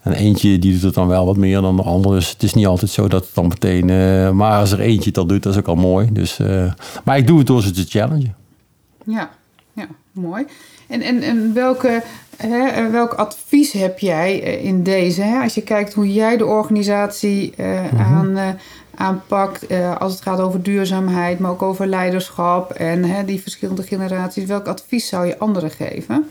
en 0.00 0.12
eentje 0.12 0.58
die 0.58 0.72
doet 0.72 0.82
het 0.82 0.94
dan 0.94 1.08
wel 1.08 1.26
wat 1.26 1.36
meer 1.36 1.60
dan 1.60 1.76
de 1.76 1.82
andere. 1.82 2.14
Dus 2.14 2.30
het 2.30 2.42
is 2.42 2.54
niet 2.54 2.66
altijd 2.66 2.90
zo 2.90 3.08
dat 3.08 3.24
het 3.24 3.34
dan 3.34 3.48
meteen... 3.48 3.88
Uh, 3.88 4.30
maar 4.30 4.60
als 4.60 4.72
er 4.72 4.80
eentje 4.80 5.10
dat 5.10 5.28
doet, 5.28 5.42
dat 5.42 5.52
is 5.52 5.58
ook 5.58 5.68
al 5.68 5.74
mooi. 5.74 6.08
Dus, 6.12 6.38
uh, 6.38 6.72
maar 7.04 7.16
ik 7.16 7.26
doe 7.26 7.38
het 7.38 7.46
door 7.46 7.62
ze 7.62 7.70
te 7.70 7.84
challengen. 7.88 8.36
Ja, 9.04 9.30
ja 9.72 9.86
mooi. 10.12 10.44
En, 10.88 11.00
en, 11.02 11.22
en 11.22 11.54
welke, 11.54 12.02
hè, 12.36 12.90
welk 12.90 13.12
advies 13.12 13.72
heb 13.72 13.98
jij 13.98 14.42
eh, 14.42 14.64
in 14.64 14.82
deze? 14.82 15.22
Hè? 15.22 15.42
Als 15.42 15.54
je 15.54 15.62
kijkt 15.62 15.94
hoe 15.94 16.12
jij 16.12 16.36
de 16.36 16.46
organisatie 16.46 17.54
uh, 17.56 17.80
mm 17.92 17.98
-hmm. 17.98 18.38
aan, 18.38 18.58
aanpakt... 18.94 19.66
als 19.98 20.12
het 20.12 20.22
gaat 20.22 20.40
over 20.40 20.62
duurzaamheid, 20.62 21.38
maar 21.38 21.50
ook 21.50 21.62
over 21.62 21.86
leiderschap... 21.86 22.70
en 22.70 23.04
hè, 23.04 23.24
die 23.24 23.42
verschillende 23.42 23.82
generaties. 23.82 24.44
Welk 24.44 24.66
advies 24.66 25.08
zou 25.08 25.26
je 25.26 25.38
anderen 25.38 25.70
geven? 25.70 26.28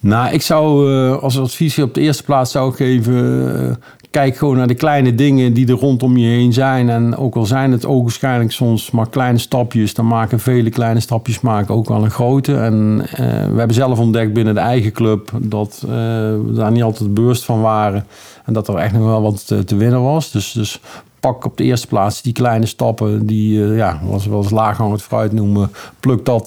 Nou, 0.00 0.32
ik 0.32 0.42
zou 0.42 0.92
uh, 0.92 1.16
als 1.22 1.38
advies 1.38 1.78
op 1.78 1.94
de 1.94 2.00
eerste 2.00 2.22
plaats 2.22 2.50
zou 2.52 2.74
geven... 2.74 3.14
Uh, 3.14 3.74
kijk 4.10 4.36
gewoon 4.36 4.56
naar 4.56 4.66
de 4.66 4.74
kleine 4.74 5.14
dingen 5.14 5.52
die 5.52 5.68
er 5.68 5.74
rondom 5.74 6.16
je 6.16 6.26
heen 6.26 6.52
zijn. 6.52 6.88
En 6.88 7.16
ook 7.16 7.36
al 7.36 7.46
zijn 7.46 7.72
het 7.72 7.86
ogenschijnlijk 7.86 8.52
soms 8.52 8.90
maar 8.90 9.08
kleine 9.08 9.38
stapjes... 9.38 9.94
dan 9.94 10.06
maken 10.06 10.40
vele 10.40 10.70
kleine 10.70 11.00
stapjes 11.00 11.40
maken 11.40 11.74
ook 11.74 11.88
wel 11.88 12.04
een 12.04 12.10
grote. 12.10 12.56
En 12.56 13.00
uh, 13.00 13.16
we 13.16 13.58
hebben 13.58 13.74
zelf 13.74 13.98
ontdekt 13.98 14.32
binnen 14.32 14.54
de 14.54 14.60
eigen 14.60 14.92
club... 14.92 15.30
dat 15.40 15.84
we 15.86 16.52
daar 16.54 16.72
niet 16.72 16.82
altijd 16.82 17.14
bewust 17.14 17.44
van 17.44 17.60
waren. 17.60 18.06
En 18.44 18.52
dat 18.52 18.68
er 18.68 18.76
echt 18.76 18.92
nog 18.92 19.04
wel 19.04 19.22
wat 19.22 19.46
te, 19.46 19.76
winnen 19.76 20.02
was. 20.02 20.30
Dus, 20.30 20.52
dus 20.52 20.80
pak 21.20 21.44
op 21.44 21.56
de 21.56 21.64
eerste 21.64 21.86
plaats 21.86 22.22
die 22.22 22.32
kleine 22.32 22.66
stappen... 22.66 23.26
die, 23.26 23.60
ja, 23.60 24.00
wat 24.04 24.24
we 24.24 24.30
wel 24.30 24.42
eens 24.42 24.50
laaghangend 24.50 25.02
fruit 25.02 25.32
noemen... 25.32 25.70
pluk 26.00 26.24
dat, 26.24 26.46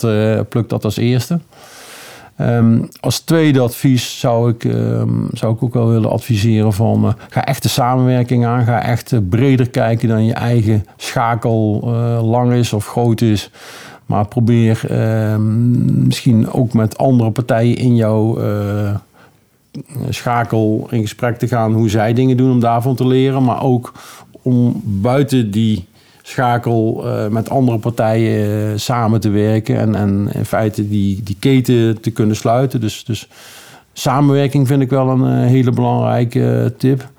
pluk 0.50 0.70
dat 0.70 0.86
als 0.86 0.98
eerste. 0.98 1.40
Um, 2.42 2.88
als 3.00 3.20
tweede 3.20 3.60
advies 3.60 4.20
zou 4.20 4.50
ik, 4.50 4.64
um, 4.64 5.28
zou 5.34 5.54
ik 5.54 5.64
ook 5.64 5.74
wel 5.74 5.88
willen 5.88 6.10
adviseren 6.10 6.74
van 6.74 7.06
uh, 7.06 7.12
ga 7.30 7.46
echt 7.46 7.64
de 7.64 7.70
samenwerking 7.70 8.46
aan. 8.46 8.64
Ga 8.64 8.84
echt 8.84 9.12
uh, 9.12 9.20
breder 9.30 9.70
kijken 9.70 10.08
dan 10.08 10.26
je 10.26 10.34
eigen 10.34 10.86
schakel 10.98 11.82
uh, 11.84 12.30
lang 12.30 12.54
is 12.54 12.74
of 12.74 12.88
groot 12.88 13.22
is. 13.22 13.52
Maar 14.06 14.28
probeer 14.28 14.82
ehm, 14.90 16.06
misschien 16.06 16.52
ook 16.52 16.74
met 16.74 16.98
andere 16.98 17.32
partijen 17.32 17.76
in 17.76 17.96
jouw 17.96 18.40
schakel 20.10 20.88
in 20.90 21.02
gesprek 21.02 21.38
te 21.38 21.48
gaan 21.48 21.74
hoe 21.74 21.90
zij 21.90 22.14
dingen 22.14 22.38
doen 22.38 22.52
om 22.52 22.60
daarvan 22.60 22.96
te 22.96 23.08
leren. 23.08 23.44
Maar 23.44 23.64
ook 23.64 23.94
om 24.42 24.82
buiten 24.84 25.52
die 25.52 25.86
schakel 26.32 27.04
uh, 27.06 27.28
met 27.28 27.50
andere 27.50 27.78
partijen 27.78 28.70
uh, 28.72 28.78
samen 28.78 29.20
te 29.20 29.30
werken 29.30 29.78
en, 29.78 29.96
en 29.96 30.30
in 30.34 30.46
feite 30.46 30.90
die, 30.90 31.22
die 31.24 31.36
keten 31.40 32.02
te 32.02 32.12
kunnen 32.12 32.36
sluiten. 32.36 32.82
Dus, 32.82 33.04
dus 33.06 33.28
samenwerking 33.94 34.68
vind 34.68 34.82
ik 34.82 34.90
wel 34.90 35.10
een 35.10 35.44
uh, 35.44 35.48
hele 35.48 35.72
belangrijke 35.72 36.74
tip. 36.78 37.10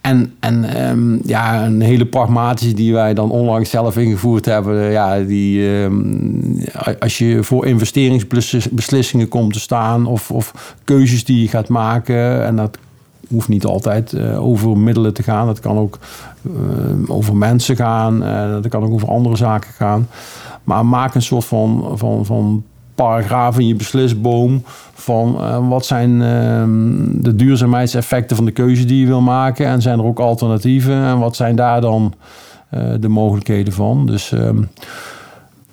En, 0.00 0.34
en 0.40 0.88
um, 0.88 1.20
ja, 1.24 1.64
een 1.64 1.80
hele 1.80 2.06
pragmatische 2.06 2.74
die 2.74 2.92
wij 2.92 3.14
dan 3.14 3.30
onlangs 3.30 3.70
zelf 3.70 3.96
ingevoerd 3.96 4.44
hebben. 4.44 4.90
Ja, 4.90 5.20
die, 5.20 5.62
um, 5.62 6.64
als 6.98 7.18
je 7.18 7.42
voor 7.42 7.66
investeringsbeslissingen 7.66 9.28
komt 9.28 9.52
te 9.52 9.60
staan 9.60 10.06
of, 10.06 10.30
of 10.30 10.74
keuzes 10.84 11.24
die 11.24 11.42
je 11.42 11.48
gaat 11.48 11.68
maken. 11.68 12.44
En 12.44 12.56
dat 12.56 12.78
hoeft 13.30 13.48
niet 13.48 13.64
altijd 13.64 14.12
uh, 14.12 14.44
over 14.46 14.78
middelen 14.78 15.14
te 15.14 15.22
gaan. 15.22 15.46
Dat 15.46 15.60
kan 15.60 15.78
ook 15.78 15.98
uh, 16.42 16.52
over 17.06 17.36
mensen 17.36 17.76
gaan. 17.76 18.22
Uh, 18.22 18.50
dat 18.50 18.68
kan 18.68 18.82
ook 18.82 18.92
over 18.92 19.08
andere 19.08 19.36
zaken 19.36 19.70
gaan. 19.72 20.08
Maar 20.64 20.86
maak 20.86 21.14
een 21.14 21.22
soort 21.22 21.44
van, 21.44 21.92
van, 21.94 22.26
van 22.26 22.64
paragraaf 22.94 23.58
in 23.58 23.66
je 23.66 23.74
beslisboom 23.74 24.62
van 24.92 25.38
wat 25.68 25.86
zijn 25.86 26.22
ehm, 26.22 27.22
de 27.22 27.34
duurzaamheidseffecten 27.34 28.36
van 28.36 28.44
de 28.44 28.50
keuze 28.50 28.84
die 28.84 29.00
je 29.00 29.06
wil 29.06 29.20
maken 29.20 29.66
en 29.66 29.82
zijn 29.82 29.98
er 29.98 30.04
ook 30.04 30.18
alternatieven 30.18 30.94
en 30.94 31.18
wat 31.18 31.36
zijn 31.36 31.56
daar 31.56 31.80
dan 31.80 32.14
de 33.00 33.08
mogelijkheden 33.08 33.72
van. 33.72 34.06
Dus 34.06 34.32
um, 34.32 34.68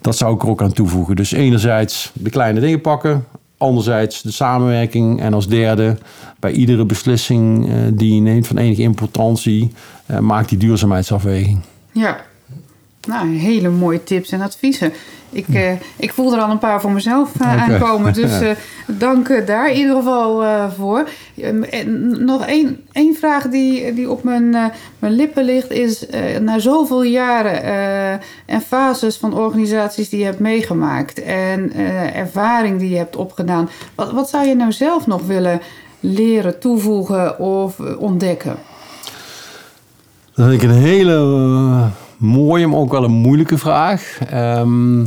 dat 0.00 0.16
zou 0.16 0.34
ik 0.34 0.42
er 0.42 0.48
ook 0.48 0.62
aan 0.62 0.72
toevoegen. 0.72 1.16
Dus 1.16 1.32
enerzijds 1.32 2.10
de 2.14 2.30
kleine 2.30 2.60
dingen 2.60 2.80
pakken, 2.80 3.24
Anderzijds 3.58 4.22
de 4.22 4.30
samenwerking. 4.30 5.20
En 5.20 5.34
als 5.34 5.48
derde, 5.48 5.96
bij 6.40 6.52
iedere 6.52 6.84
beslissing 6.84 7.68
uh, 7.68 7.74
die 7.92 8.14
je 8.14 8.20
neemt 8.20 8.46
van 8.46 8.56
enige 8.58 8.82
importantie, 8.82 9.72
uh, 10.10 10.18
maak 10.18 10.48
die 10.48 10.58
duurzaamheidsafweging. 10.58 11.60
Ja, 11.92 12.20
nou, 13.08 13.36
hele 13.36 13.68
mooie 13.68 14.04
tips 14.04 14.30
en 14.30 14.40
adviezen. 14.40 14.92
Ik, 15.30 15.48
uh, 15.48 15.70
ik 15.96 16.12
voel 16.12 16.34
er 16.34 16.40
al 16.40 16.50
een 16.50 16.58
paar 16.58 16.80
voor 16.80 16.92
mezelf 16.92 17.30
uh, 17.40 17.52
okay. 17.52 17.56
aankomen. 17.56 18.12
Dus 18.12 18.40
uh, 18.42 18.50
dank 18.86 19.46
daar 19.46 19.70
in 19.70 19.76
ieder 19.76 19.96
geval 19.96 20.44
voor. 20.70 21.08
En 21.70 22.24
nog 22.24 22.46
één, 22.46 22.80
één 22.92 23.14
vraag 23.14 23.48
die, 23.48 23.94
die 23.94 24.10
op 24.10 24.22
mijn, 24.22 24.50
mijn 24.98 25.12
lippen 25.12 25.44
ligt 25.44 25.70
is... 25.70 26.06
na 26.40 26.58
zoveel 26.58 27.02
jaren 27.02 27.62
en 28.46 28.60
fases 28.60 29.16
van 29.16 29.34
organisaties 29.34 30.08
die 30.08 30.18
je 30.18 30.24
hebt 30.24 30.38
meegemaakt... 30.38 31.22
en 31.22 31.72
ervaring 32.14 32.78
die 32.78 32.90
je 32.90 32.96
hebt 32.96 33.16
opgedaan... 33.16 33.68
Wat, 33.94 34.12
wat 34.12 34.28
zou 34.28 34.46
je 34.46 34.54
nou 34.54 34.72
zelf 34.72 35.06
nog 35.06 35.26
willen 35.26 35.60
leren, 36.00 36.58
toevoegen 36.58 37.38
of 37.38 37.78
ontdekken? 37.98 38.56
Dat 40.34 40.50
ik 40.50 40.62
een 40.62 40.70
hele 40.70 41.14
mooie, 42.18 42.66
maar 42.66 42.78
ook 42.78 42.92
wel 42.92 43.04
een 43.04 43.10
moeilijke 43.10 43.58
vraag. 43.58 44.18
Um, 44.34 45.06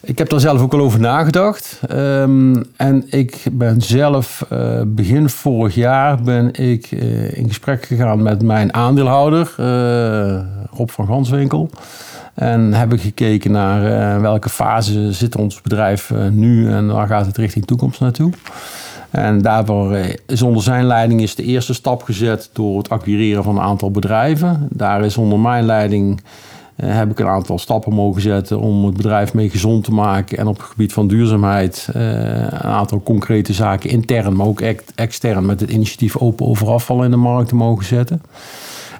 ik 0.00 0.18
heb 0.18 0.28
daar 0.28 0.40
zelf 0.40 0.60
ook 0.60 0.72
al 0.72 0.80
over 0.80 1.00
nagedacht. 1.00 1.80
Um, 1.92 2.64
en 2.76 3.04
ik 3.10 3.44
ben 3.52 3.80
zelf 3.82 4.46
uh, 4.52 4.80
begin 4.86 5.28
vorig 5.28 5.74
jaar 5.74 6.22
ben 6.22 6.54
ik 6.54 6.90
uh, 6.90 7.36
in 7.36 7.48
gesprek 7.48 7.84
gegaan 7.84 8.22
met 8.22 8.42
mijn 8.42 8.74
aandeelhouder, 8.74 9.54
uh, 9.60 10.40
Rob 10.70 10.88
van 10.88 11.06
Ganswinkel. 11.06 11.70
En 12.34 12.72
heb 12.72 12.92
ik 12.92 13.00
gekeken 13.00 13.50
naar 13.52 14.20
welke 14.20 14.48
fase 14.48 15.12
zit 15.12 15.36
ons 15.36 15.60
bedrijf 15.60 16.12
nu 16.30 16.70
en 16.70 16.86
waar 16.86 17.06
gaat 17.06 17.26
het 17.26 17.36
richting 17.36 17.64
toekomst 17.66 18.00
naartoe. 18.00 18.32
En 19.10 19.42
daarvoor 19.42 19.96
is 20.26 20.42
onder 20.42 20.62
zijn 20.62 20.86
leiding 20.86 21.20
is 21.20 21.34
de 21.34 21.42
eerste 21.42 21.74
stap 21.74 22.02
gezet 22.02 22.50
door 22.52 22.78
het 22.78 22.90
acquireren 22.90 23.44
van 23.44 23.56
een 23.56 23.62
aantal 23.62 23.90
bedrijven. 23.90 24.68
Daar 24.70 25.04
is 25.04 25.16
onder 25.16 25.38
mijn 25.38 25.64
leiding 25.64 26.20
uh, 26.84 26.94
heb 26.94 27.10
ik 27.10 27.18
een 27.18 27.26
aantal 27.26 27.58
stappen 27.58 27.92
mogen 27.92 28.22
zetten 28.22 28.60
om 28.60 28.84
het 28.84 28.96
bedrijf 28.96 29.34
mee 29.34 29.50
gezond 29.50 29.84
te 29.84 29.92
maken. 29.92 30.38
En 30.38 30.46
op 30.46 30.56
het 30.56 30.66
gebied 30.66 30.92
van 30.92 31.08
duurzaamheid 31.08 31.88
uh, 31.96 32.02
een 32.40 32.60
aantal 32.60 33.02
concrete 33.02 33.52
zaken 33.52 33.90
intern, 33.90 34.36
maar 34.36 34.46
ook 34.46 34.60
extern 34.94 35.46
met 35.46 35.60
het 35.60 35.70
initiatief 35.70 36.16
Open 36.16 36.46
Over 36.46 36.68
Afval 36.68 37.04
in 37.04 37.10
de 37.10 37.16
markt 37.16 37.48
te 37.48 37.54
mogen 37.54 37.84
zetten. 37.84 38.22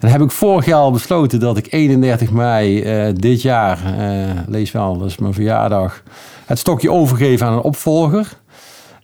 En 0.01 0.09
heb 0.09 0.21
ik 0.21 0.31
vorig 0.31 0.66
jaar 0.66 0.81
al 0.81 0.90
besloten 0.90 1.40
dat 1.40 1.57
ik 1.57 1.73
31 1.73 2.31
mei 2.31 3.12
dit 3.12 3.42
jaar, 3.42 3.79
lees 4.47 4.73
wel, 4.73 4.99
dat 4.99 5.09
is 5.09 5.18
mijn 5.18 5.35
verjaardag, 5.35 6.03
het 6.47 6.59
stokje 6.59 6.90
overgeef 6.90 7.42
aan 7.42 7.53
een 7.53 7.61
opvolger. 7.61 8.37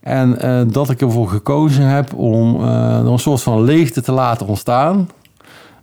En 0.04 0.38
uh, 0.44 0.60
dat 0.72 0.90
ik 0.90 1.00
ervoor 1.00 1.28
gekozen 1.28 1.86
heb 1.86 2.14
om 2.14 2.60
er 2.64 3.06
een 3.06 3.18
soort 3.18 3.42
van 3.42 3.62
leegte 3.62 4.02
te 4.02 4.12
laten 4.12 4.46
ontstaan. 4.46 5.08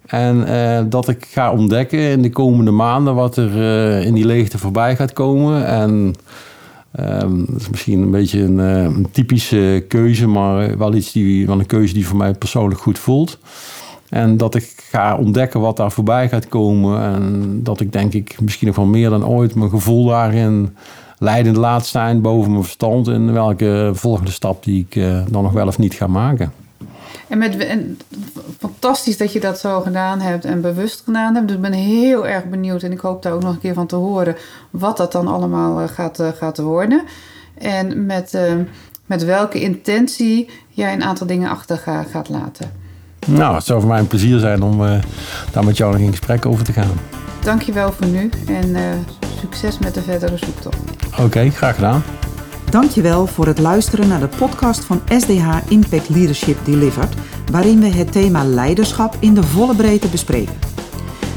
En 0.05 0.45
dat 0.89 1.07
ik 1.07 1.25
ga 1.29 1.51
ontdekken 1.51 1.99
in 1.99 2.21
de 2.21 2.29
komende 2.29 2.71
maanden 2.71 3.15
wat 3.15 3.37
er 3.37 3.55
in 4.05 4.13
die 4.13 4.25
leegte 4.25 4.57
voorbij 4.57 4.95
gaat 4.95 5.13
komen. 5.13 5.65
En 5.65 6.15
Um, 6.99 7.45
dat 7.49 7.61
is 7.61 7.69
misschien 7.69 8.01
een 8.01 8.11
beetje 8.11 8.41
een, 8.41 8.57
een, 8.57 9.07
typische 9.11 9.85
keuze, 9.87 10.27
maar 10.27 10.77
wel 10.77 10.93
iets 10.93 11.11
die, 11.11 11.47
wel 11.47 11.59
een 11.59 11.65
keuze 11.65 11.93
die 11.93 12.07
voor 12.07 12.17
mij 12.17 12.33
persoonlijk 12.33 12.81
goed 12.81 12.99
voelt. 12.99 13.39
En 14.09 14.37
dat 14.37 14.55
ik 14.55 14.73
ga 14.89 15.17
ontdekken 15.17 15.59
wat 15.59 15.77
daar 15.77 15.91
voorbij 15.91 16.29
gaat 16.29 16.47
komen. 16.47 17.01
En 17.01 17.59
dat 17.63 17.79
ik 17.79 17.91
denk 17.91 18.13
ik 18.13 18.41
misschien 18.41 18.67
nog 18.67 18.75
wel 18.75 18.85
meer 18.85 19.09
dan 19.09 19.25
ooit 19.25 19.55
mijn 19.55 19.69
gevoel 19.69 20.05
daarin 20.05 20.75
leidend 21.21 21.55
laat 21.55 21.85
zijn 21.85 22.21
boven 22.21 22.51
mijn 22.51 22.63
verstand. 22.63 23.07
En 23.07 23.33
welke 23.33 23.91
volgende 23.93 24.31
stap 24.31 24.63
die 24.63 24.85
ik 24.89 24.95
uh, 24.95 25.21
dan 25.29 25.43
nog 25.43 25.51
wel 25.51 25.67
of 25.67 25.77
niet 25.77 25.93
ga 25.93 26.07
maken. 26.07 26.53
En, 27.27 27.37
met, 27.37 27.57
en 27.57 27.99
fantastisch 28.59 29.17
dat 29.17 29.33
je 29.33 29.39
dat 29.39 29.59
zo 29.59 29.81
gedaan 29.81 30.19
hebt 30.19 30.45
en 30.45 30.61
bewust 30.61 31.01
gedaan 31.05 31.35
hebt. 31.35 31.47
Dus 31.47 31.55
ik 31.55 31.61
ben 31.61 31.73
heel 31.73 32.27
erg 32.27 32.45
benieuwd 32.45 32.83
en 32.83 32.91
ik 32.91 32.99
hoop 32.99 33.23
daar 33.23 33.33
ook 33.33 33.41
nog 33.41 33.53
een 33.53 33.59
keer 33.59 33.73
van 33.73 33.87
te 33.87 33.95
horen 33.95 34.35
wat 34.69 34.97
dat 34.97 35.11
dan 35.11 35.27
allemaal 35.27 35.81
uh, 35.81 35.87
gaat, 35.87 36.19
uh, 36.19 36.27
gaat 36.27 36.57
worden. 36.57 37.01
En 37.57 38.05
met, 38.05 38.37
met 39.05 39.23
welke 39.23 39.61
intentie 39.61 40.49
jij 40.69 40.93
een 40.93 41.03
aantal 41.03 41.27
dingen 41.27 41.49
achter 41.49 41.77
ga, 41.77 42.03
gaat 42.03 42.29
laten. 42.29 42.71
Nou, 43.27 43.55
het 43.55 43.65
zou 43.65 43.79
voor 43.79 43.89
mij 43.89 43.99
een 43.99 44.07
plezier 44.07 44.39
zijn 44.39 44.61
om 44.61 44.77
daar 45.51 45.65
met 45.65 45.77
jou 45.77 45.91
nog 45.91 46.01
in 46.01 46.09
gesprek 46.09 46.45
over 46.45 46.63
te 46.63 46.73
gaan. 46.73 46.99
Dankjewel 47.43 47.91
voor 47.91 48.07
nu 48.07 48.29
en 48.47 48.75
succes 49.41 49.79
met 49.79 49.93
de 49.93 50.01
verdere 50.01 50.37
zoektocht. 50.37 50.77
Oké, 51.11 51.21
okay, 51.21 51.49
graag 51.49 51.75
gedaan. 51.75 52.03
Dankjewel 52.69 53.27
voor 53.27 53.47
het 53.47 53.59
luisteren 53.59 54.07
naar 54.07 54.19
de 54.19 54.27
podcast 54.27 54.83
van 54.83 55.01
SDH 55.07 55.47
Impact 55.67 56.09
Leadership 56.09 56.57
Delivered, 56.65 57.13
waarin 57.51 57.79
we 57.79 57.87
het 57.87 58.11
thema 58.11 58.43
leiderschap 58.43 59.15
in 59.19 59.33
de 59.33 59.43
volle 59.43 59.75
breedte 59.75 60.07
bespreken. 60.07 60.53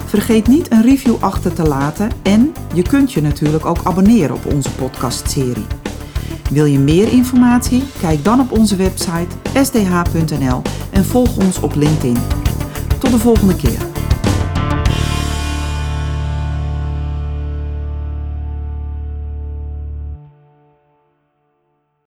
Vergeet 0.06 0.46
niet 0.46 0.70
een 0.72 0.82
review 0.82 1.14
achter 1.20 1.52
te 1.52 1.62
laten 1.62 2.10
en 2.22 2.52
je 2.74 2.82
kunt 2.82 3.12
je 3.12 3.22
natuurlijk 3.22 3.66
ook 3.66 3.80
abonneren 3.84 4.36
op 4.36 4.52
onze 4.52 4.70
podcastserie. 4.70 5.66
Wil 6.50 6.64
je 6.64 6.78
meer 6.78 7.12
informatie? 7.12 7.82
Kijk 8.00 8.24
dan 8.24 8.40
op 8.40 8.58
onze 8.58 8.76
website 8.76 9.36
sdh.nl 9.62 10.62
en 10.90 11.04
volg 11.04 11.36
ons 11.36 11.60
op 11.60 11.74
LinkedIn. 11.74 12.18
Tot 12.98 13.10
de 13.10 13.18
volgende 13.18 13.56
keer. 13.56 13.93